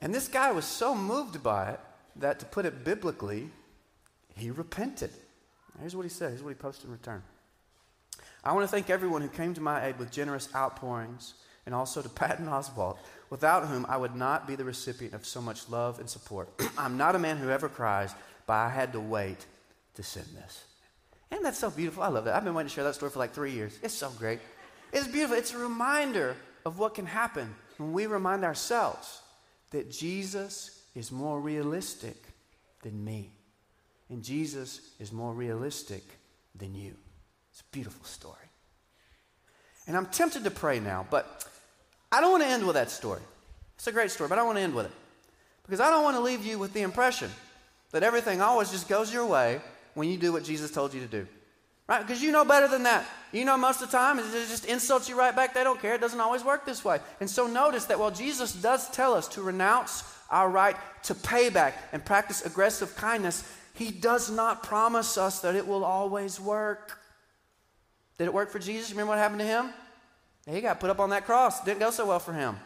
And 0.00 0.12
this 0.12 0.26
guy 0.26 0.50
was 0.50 0.64
so 0.64 0.92
moved 0.92 1.40
by 1.40 1.70
it 1.70 1.80
that, 2.16 2.40
to 2.40 2.46
put 2.46 2.66
it 2.66 2.82
biblically, 2.82 3.48
he 4.34 4.50
repented. 4.50 5.12
Here's 5.78 5.94
what 5.94 6.02
he 6.02 6.08
said. 6.08 6.30
Here's 6.30 6.42
what 6.42 6.48
he 6.48 6.56
posted 6.56 6.86
in 6.86 6.92
return. 6.92 7.22
I 8.42 8.52
want 8.52 8.64
to 8.64 8.68
thank 8.68 8.90
everyone 8.90 9.22
who 9.22 9.28
came 9.28 9.54
to 9.54 9.60
my 9.60 9.86
aid 9.86 10.00
with 10.00 10.10
generous 10.10 10.48
outpourings, 10.52 11.34
and 11.64 11.76
also 11.76 12.02
to 12.02 12.08
Patton 12.08 12.46
Oswalt, 12.46 12.98
without 13.28 13.68
whom 13.68 13.86
I 13.88 13.96
would 13.96 14.16
not 14.16 14.48
be 14.48 14.56
the 14.56 14.64
recipient 14.64 15.14
of 15.14 15.24
so 15.24 15.40
much 15.40 15.68
love 15.68 16.00
and 16.00 16.10
support. 16.10 16.48
I'm 16.76 16.96
not 16.96 17.14
a 17.14 17.20
man 17.20 17.36
who 17.36 17.50
ever 17.50 17.68
cries, 17.68 18.12
but 18.48 18.54
I 18.54 18.68
had 18.68 18.92
to 18.94 19.00
wait 19.00 19.46
to 19.94 20.02
send 20.02 20.26
this. 20.36 20.64
And 21.30 21.44
that's 21.44 21.58
so 21.58 21.70
beautiful. 21.70 22.02
I 22.02 22.08
love 22.08 22.24
that. 22.24 22.34
I've 22.34 22.44
been 22.44 22.54
waiting 22.54 22.68
to 22.68 22.74
share 22.74 22.84
that 22.84 22.94
story 22.94 23.10
for 23.10 23.18
like 23.18 23.32
three 23.32 23.52
years. 23.52 23.78
It's 23.82 23.94
so 23.94 24.10
great. 24.10 24.40
It's 24.92 25.06
beautiful. 25.06 25.36
It's 25.36 25.54
a 25.54 25.58
reminder 25.58 26.36
of 26.64 26.78
what 26.78 26.94
can 26.94 27.06
happen 27.06 27.54
when 27.76 27.92
we 27.92 28.06
remind 28.06 28.44
ourselves 28.44 29.22
that 29.70 29.90
Jesus 29.90 30.82
is 30.94 31.12
more 31.12 31.40
realistic 31.40 32.16
than 32.82 33.04
me. 33.04 33.30
And 34.08 34.24
Jesus 34.24 34.80
is 34.98 35.12
more 35.12 35.32
realistic 35.32 36.02
than 36.56 36.74
you. 36.74 36.94
It's 37.52 37.60
a 37.60 37.64
beautiful 37.70 38.04
story. 38.04 38.36
And 39.86 39.96
I'm 39.96 40.06
tempted 40.06 40.44
to 40.44 40.50
pray 40.50 40.80
now, 40.80 41.06
but 41.10 41.46
I 42.10 42.20
don't 42.20 42.32
want 42.32 42.42
to 42.42 42.48
end 42.48 42.66
with 42.66 42.74
that 42.74 42.90
story. 42.90 43.22
It's 43.76 43.86
a 43.86 43.92
great 43.92 44.10
story, 44.10 44.28
but 44.28 44.34
I 44.34 44.38
don't 44.38 44.46
want 44.46 44.58
to 44.58 44.62
end 44.62 44.74
with 44.74 44.86
it. 44.86 44.92
Because 45.64 45.80
I 45.80 45.90
don't 45.90 46.02
want 46.02 46.16
to 46.16 46.20
leave 46.20 46.44
you 46.44 46.58
with 46.58 46.72
the 46.72 46.82
impression 46.82 47.30
that 47.92 48.02
everything 48.02 48.40
always 48.40 48.70
just 48.70 48.88
goes 48.88 49.12
your 49.12 49.26
way 49.26 49.60
when 49.94 50.08
you 50.08 50.16
do 50.16 50.32
what 50.32 50.44
Jesus 50.44 50.70
told 50.70 50.94
you 50.94 51.00
to 51.00 51.06
do. 51.06 51.26
Right? 51.88 52.06
Because 52.06 52.22
you 52.22 52.30
know 52.30 52.44
better 52.44 52.68
than 52.68 52.84
that. 52.84 53.04
You 53.32 53.44
know 53.44 53.56
most 53.56 53.82
of 53.82 53.90
the 53.90 53.96
time, 53.96 54.20
it 54.20 54.24
just 54.30 54.64
insults 54.64 55.08
you 55.08 55.18
right 55.18 55.34
back. 55.34 55.54
They 55.54 55.64
don't 55.64 55.80
care. 55.82 55.94
It 55.94 56.00
doesn't 56.00 56.20
always 56.20 56.44
work 56.44 56.64
this 56.64 56.84
way. 56.84 57.00
And 57.18 57.28
so 57.28 57.48
notice 57.48 57.86
that 57.86 57.98
while 57.98 58.12
Jesus 58.12 58.52
does 58.52 58.88
tell 58.90 59.12
us 59.12 59.26
to 59.28 59.42
renounce 59.42 60.04
our 60.30 60.48
right 60.48 60.76
to 61.04 61.14
payback 61.14 61.72
and 61.92 62.04
practice 62.04 62.46
aggressive 62.46 62.94
kindness, 62.94 63.42
he 63.74 63.90
does 63.90 64.30
not 64.30 64.62
promise 64.62 65.18
us 65.18 65.40
that 65.40 65.56
it 65.56 65.66
will 65.66 65.84
always 65.84 66.38
work. 66.38 66.96
Did 68.18 68.26
it 68.26 68.34
work 68.34 68.50
for 68.50 68.60
Jesus? 68.60 68.90
Remember 68.90 69.10
what 69.10 69.18
happened 69.18 69.40
to 69.40 69.46
him? 69.46 69.70
He 70.48 70.60
got 70.60 70.78
put 70.78 70.90
up 70.90 71.00
on 71.00 71.10
that 71.10 71.26
cross. 71.26 71.64
Didn't 71.64 71.80
go 71.80 71.90
so 71.90 72.06
well 72.06 72.20
for 72.20 72.32
him. 72.32 72.56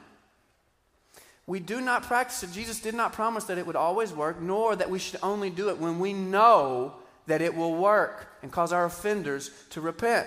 We 1.47 1.61
do 1.61 1.81
not 1.81 2.03
practice 2.03 2.43
it. 2.43 2.53
Jesus 2.53 2.81
did 2.81 2.95
not 2.95 3.13
promise 3.13 3.45
that 3.45 3.59
it 3.59 3.67
would 3.67 3.77
always 3.77 4.13
work, 4.13 4.41
nor 4.41 4.77
that 4.77 4.91
we 4.91 4.99
should 4.99 5.21
only 5.23 5.51
do 5.51 5.69
it 5.69 5.79
when 5.79 5.99
we 5.99 6.13
know 6.13 6.95
that 7.27 7.43
it 7.43 7.55
will 7.55 7.75
work 7.75 8.29
and 8.43 8.53
cause 8.53 8.73
our 8.73 8.85
offenders 8.85 9.51
to 9.71 9.81
repent. 9.81 10.27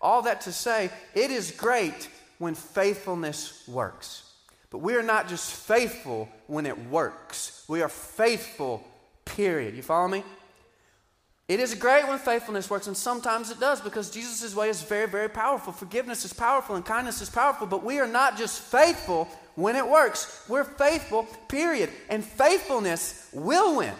All 0.00 0.22
that 0.22 0.40
to 0.42 0.52
say, 0.52 0.90
it 1.14 1.30
is 1.30 1.50
great 1.52 2.08
when 2.38 2.54
faithfulness 2.54 3.62
works. 3.68 4.30
But 4.70 4.78
we 4.78 4.94
are 4.94 5.02
not 5.02 5.28
just 5.28 5.52
faithful 5.52 6.28
when 6.46 6.66
it 6.66 6.88
works, 6.88 7.64
we 7.68 7.82
are 7.82 7.88
faithful, 7.88 8.82
period. 9.24 9.76
You 9.76 9.82
follow 9.82 10.08
me? 10.08 10.24
It 11.48 11.60
is 11.60 11.74
great 11.74 12.08
when 12.08 12.18
faithfulness 12.18 12.70
works, 12.70 12.86
and 12.86 12.96
sometimes 12.96 13.50
it 13.50 13.60
does 13.60 13.80
because 13.80 14.10
Jesus' 14.10 14.54
way 14.54 14.70
is 14.70 14.82
very, 14.82 15.06
very 15.06 15.28
powerful. 15.28 15.72
Forgiveness 15.72 16.24
is 16.24 16.32
powerful 16.32 16.76
and 16.76 16.84
kindness 16.84 17.20
is 17.20 17.28
powerful, 17.28 17.66
but 17.66 17.84
we 17.84 17.98
are 17.98 18.06
not 18.06 18.38
just 18.38 18.60
faithful 18.60 19.28
when 19.54 19.76
it 19.76 19.86
works. 19.86 20.44
We're 20.48 20.64
faithful, 20.64 21.24
period. 21.48 21.90
And 22.08 22.24
faithfulness 22.24 23.28
will 23.32 23.76
win. 23.76 23.92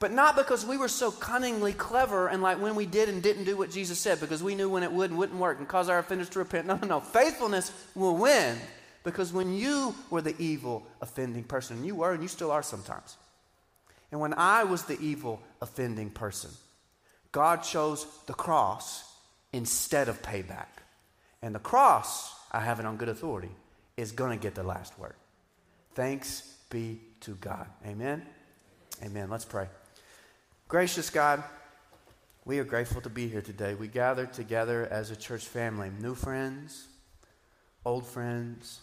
But 0.00 0.12
not 0.12 0.36
because 0.36 0.64
we 0.64 0.76
were 0.76 0.88
so 0.88 1.10
cunningly 1.10 1.72
clever 1.72 2.28
and 2.28 2.40
like 2.40 2.60
when 2.60 2.76
we 2.76 2.86
did 2.86 3.08
and 3.08 3.20
didn't 3.20 3.44
do 3.44 3.56
what 3.56 3.70
Jesus 3.70 3.98
said 3.98 4.20
because 4.20 4.42
we 4.42 4.54
knew 4.54 4.68
when 4.68 4.84
it 4.84 4.92
would 4.92 5.10
and 5.10 5.18
wouldn't 5.18 5.40
work 5.40 5.58
and 5.58 5.66
cause 5.66 5.88
our 5.88 5.98
offenders 5.98 6.28
to 6.30 6.38
repent. 6.38 6.66
No, 6.66 6.76
no, 6.76 6.86
no. 6.86 7.00
Faithfulness 7.00 7.72
will 7.96 8.16
win 8.16 8.56
because 9.02 9.32
when 9.32 9.54
you 9.54 9.94
were 10.10 10.22
the 10.22 10.40
evil, 10.40 10.86
offending 11.00 11.42
person, 11.42 11.78
and 11.78 11.86
you 11.86 11.96
were 11.96 12.12
and 12.12 12.22
you 12.22 12.28
still 12.28 12.50
are 12.52 12.62
sometimes, 12.62 13.16
and 14.12 14.20
when 14.20 14.34
I 14.34 14.64
was 14.64 14.84
the 14.84 14.98
evil, 15.00 15.42
offending 15.60 16.10
person, 16.10 16.50
God 17.32 17.62
chose 17.62 18.06
the 18.26 18.34
cross 18.34 19.04
instead 19.52 20.08
of 20.08 20.22
payback. 20.22 20.66
And 21.42 21.54
the 21.54 21.60
cross, 21.60 22.34
I 22.50 22.60
have 22.60 22.80
it 22.80 22.86
on 22.86 22.96
good 22.96 23.08
authority, 23.08 23.50
is 23.96 24.12
going 24.12 24.36
to 24.38 24.42
get 24.42 24.54
the 24.54 24.62
last 24.62 24.98
word. 24.98 25.14
Thanks 25.94 26.56
be 26.70 27.00
to 27.20 27.34
God. 27.34 27.66
Amen. 27.86 28.24
Amen. 29.02 29.30
Let's 29.30 29.44
pray. 29.44 29.68
Gracious 30.68 31.08
God, 31.08 31.42
we 32.44 32.58
are 32.58 32.64
grateful 32.64 33.00
to 33.00 33.08
be 33.08 33.26
here 33.26 33.40
today. 33.40 33.74
We 33.74 33.88
gather 33.88 34.26
together 34.26 34.86
as 34.90 35.10
a 35.10 35.16
church 35.16 35.46
family, 35.46 35.90
new 35.98 36.14
friends, 36.14 36.88
old 37.86 38.06
friends, 38.06 38.80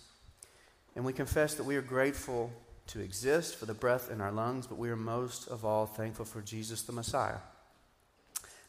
and 0.95 1.05
we 1.05 1.13
confess 1.13 1.53
that 1.53 1.63
we 1.63 1.75
are 1.75 1.83
grateful 1.83 2.51
to 2.87 3.01
exist 3.01 3.57
for 3.57 3.67
the 3.67 3.75
breath 3.75 4.09
in 4.09 4.19
our 4.19 4.31
lungs, 4.31 4.65
but 4.65 4.79
we 4.79 4.89
are 4.89 4.95
most 4.95 5.47
of 5.47 5.63
all 5.63 5.85
thankful 5.85 6.25
for 6.25 6.41
Jesus 6.41 6.81
the 6.81 6.91
Messiah. 6.91 7.37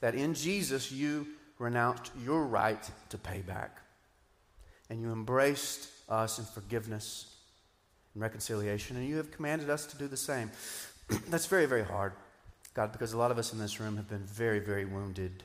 That 0.00 0.14
in 0.14 0.34
Jesus 0.34 0.92
you 0.92 1.26
renounced 1.58 2.12
your 2.22 2.44
right 2.44 2.90
to 3.08 3.16
pay 3.16 3.40
back, 3.40 3.78
and 4.90 5.00
you 5.00 5.10
embraced 5.10 5.88
us 6.10 6.38
in 6.38 6.44
forgiveness 6.44 7.34
and 8.12 8.22
reconciliation, 8.22 8.98
and 8.98 9.08
you 9.08 9.16
have 9.16 9.30
commanded 9.30 9.70
us 9.70 9.86
to 9.86 9.96
do 9.96 10.06
the 10.06 10.18
same. 10.18 10.50
That's 11.30 11.46
very, 11.46 11.64
very 11.64 11.84
hard. 11.84 12.12
God, 12.76 12.92
because 12.92 13.14
a 13.14 13.18
lot 13.18 13.30
of 13.30 13.38
us 13.38 13.54
in 13.54 13.58
this 13.58 13.80
room 13.80 13.96
have 13.96 14.06
been 14.06 14.24
very, 14.24 14.58
very 14.58 14.84
wounded 14.84 15.42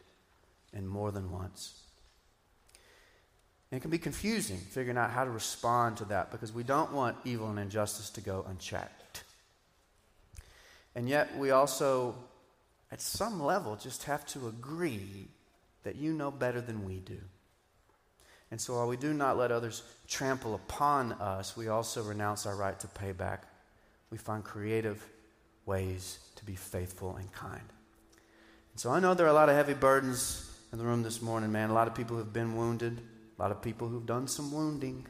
and 0.73 0.87
more 0.87 1.13
than 1.13 1.31
once. 1.31 1.79
And 3.71 3.77
it 3.77 3.81
can 3.81 3.89
be 3.89 3.97
confusing 3.97 4.57
figuring 4.57 4.97
out 4.97 5.11
how 5.11 5.23
to 5.23 5.29
respond 5.29 5.95
to 5.97 6.05
that 6.05 6.29
because 6.29 6.51
we 6.51 6.63
don't 6.63 6.91
want 6.91 7.15
evil 7.23 7.49
and 7.49 7.57
injustice 7.57 8.09
to 8.11 8.21
go 8.21 8.45
unchecked. 8.49 9.23
And 10.93 11.07
yet, 11.07 11.37
we 11.37 11.51
also, 11.51 12.15
at 12.91 12.99
some 12.99 13.41
level, 13.41 13.77
just 13.77 14.03
have 14.03 14.25
to 14.27 14.49
agree 14.49 15.29
that 15.83 15.95
you 15.95 16.11
know 16.11 16.31
better 16.31 16.59
than 16.59 16.85
we 16.85 16.95
do. 16.95 17.17
And 18.51 18.59
so, 18.59 18.75
while 18.75 18.89
we 18.89 18.97
do 18.97 19.13
not 19.13 19.37
let 19.37 19.53
others 19.53 19.83
trample 20.09 20.53
upon 20.53 21.13
us, 21.13 21.55
we 21.55 21.69
also 21.69 22.03
renounce 22.03 22.45
our 22.45 22.57
right 22.57 22.77
to 22.81 22.87
pay 22.87 23.13
back. 23.13 23.45
We 24.09 24.17
find 24.17 24.43
creative 24.43 25.07
ways 25.65 26.19
to 26.35 26.45
be 26.45 26.55
faithful 26.55 27.15
and 27.15 27.31
kind. 27.31 27.61
And 28.71 28.79
so 28.79 28.89
I 28.89 28.99
know 28.99 29.13
there 29.13 29.25
are 29.25 29.29
a 29.29 29.33
lot 29.33 29.49
of 29.49 29.55
heavy 29.55 29.73
burdens 29.73 30.49
in 30.71 30.79
the 30.79 30.85
room 30.85 31.03
this 31.03 31.21
morning, 31.21 31.51
man. 31.51 31.69
A 31.69 31.73
lot 31.73 31.87
of 31.87 31.95
people 31.95 32.17
who've 32.17 32.33
been 32.33 32.55
wounded, 32.55 33.01
a 33.37 33.41
lot 33.41 33.51
of 33.51 33.61
people 33.61 33.87
who've 33.87 34.05
done 34.05 34.27
some 34.27 34.51
wounding. 34.51 35.05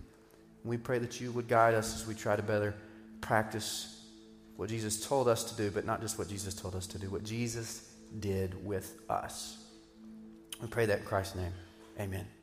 We 0.64 0.78
pray 0.78 1.00
that 1.00 1.22
you 1.22 1.32
would 1.32 1.48
guide 1.48 1.74
us 1.74 1.96
as 1.96 2.08
we 2.08 2.14
try 2.14 2.36
to 2.36 2.44
better 2.44 2.76
practice 3.22 4.02
what 4.58 4.70
Jesus 4.70 5.06
told 5.06 5.28
us 5.28 5.44
to 5.46 5.56
do, 5.56 5.72
but 5.72 5.86
not 5.86 6.02
just 6.02 6.20
what 6.20 6.28
Jesus 6.28 6.54
told 6.54 6.76
us 6.76 6.86
to 6.88 7.00
do, 7.00 7.10
what 7.10 7.24
Jesus 7.24 7.90
did 8.20 8.64
with 8.66 9.00
us. 9.10 9.58
We 10.62 10.68
pray 10.68 10.86
that 10.86 11.00
in 11.00 11.06
Christ's 11.06 11.36
name. 11.36 11.54
Amen. 12.00 12.41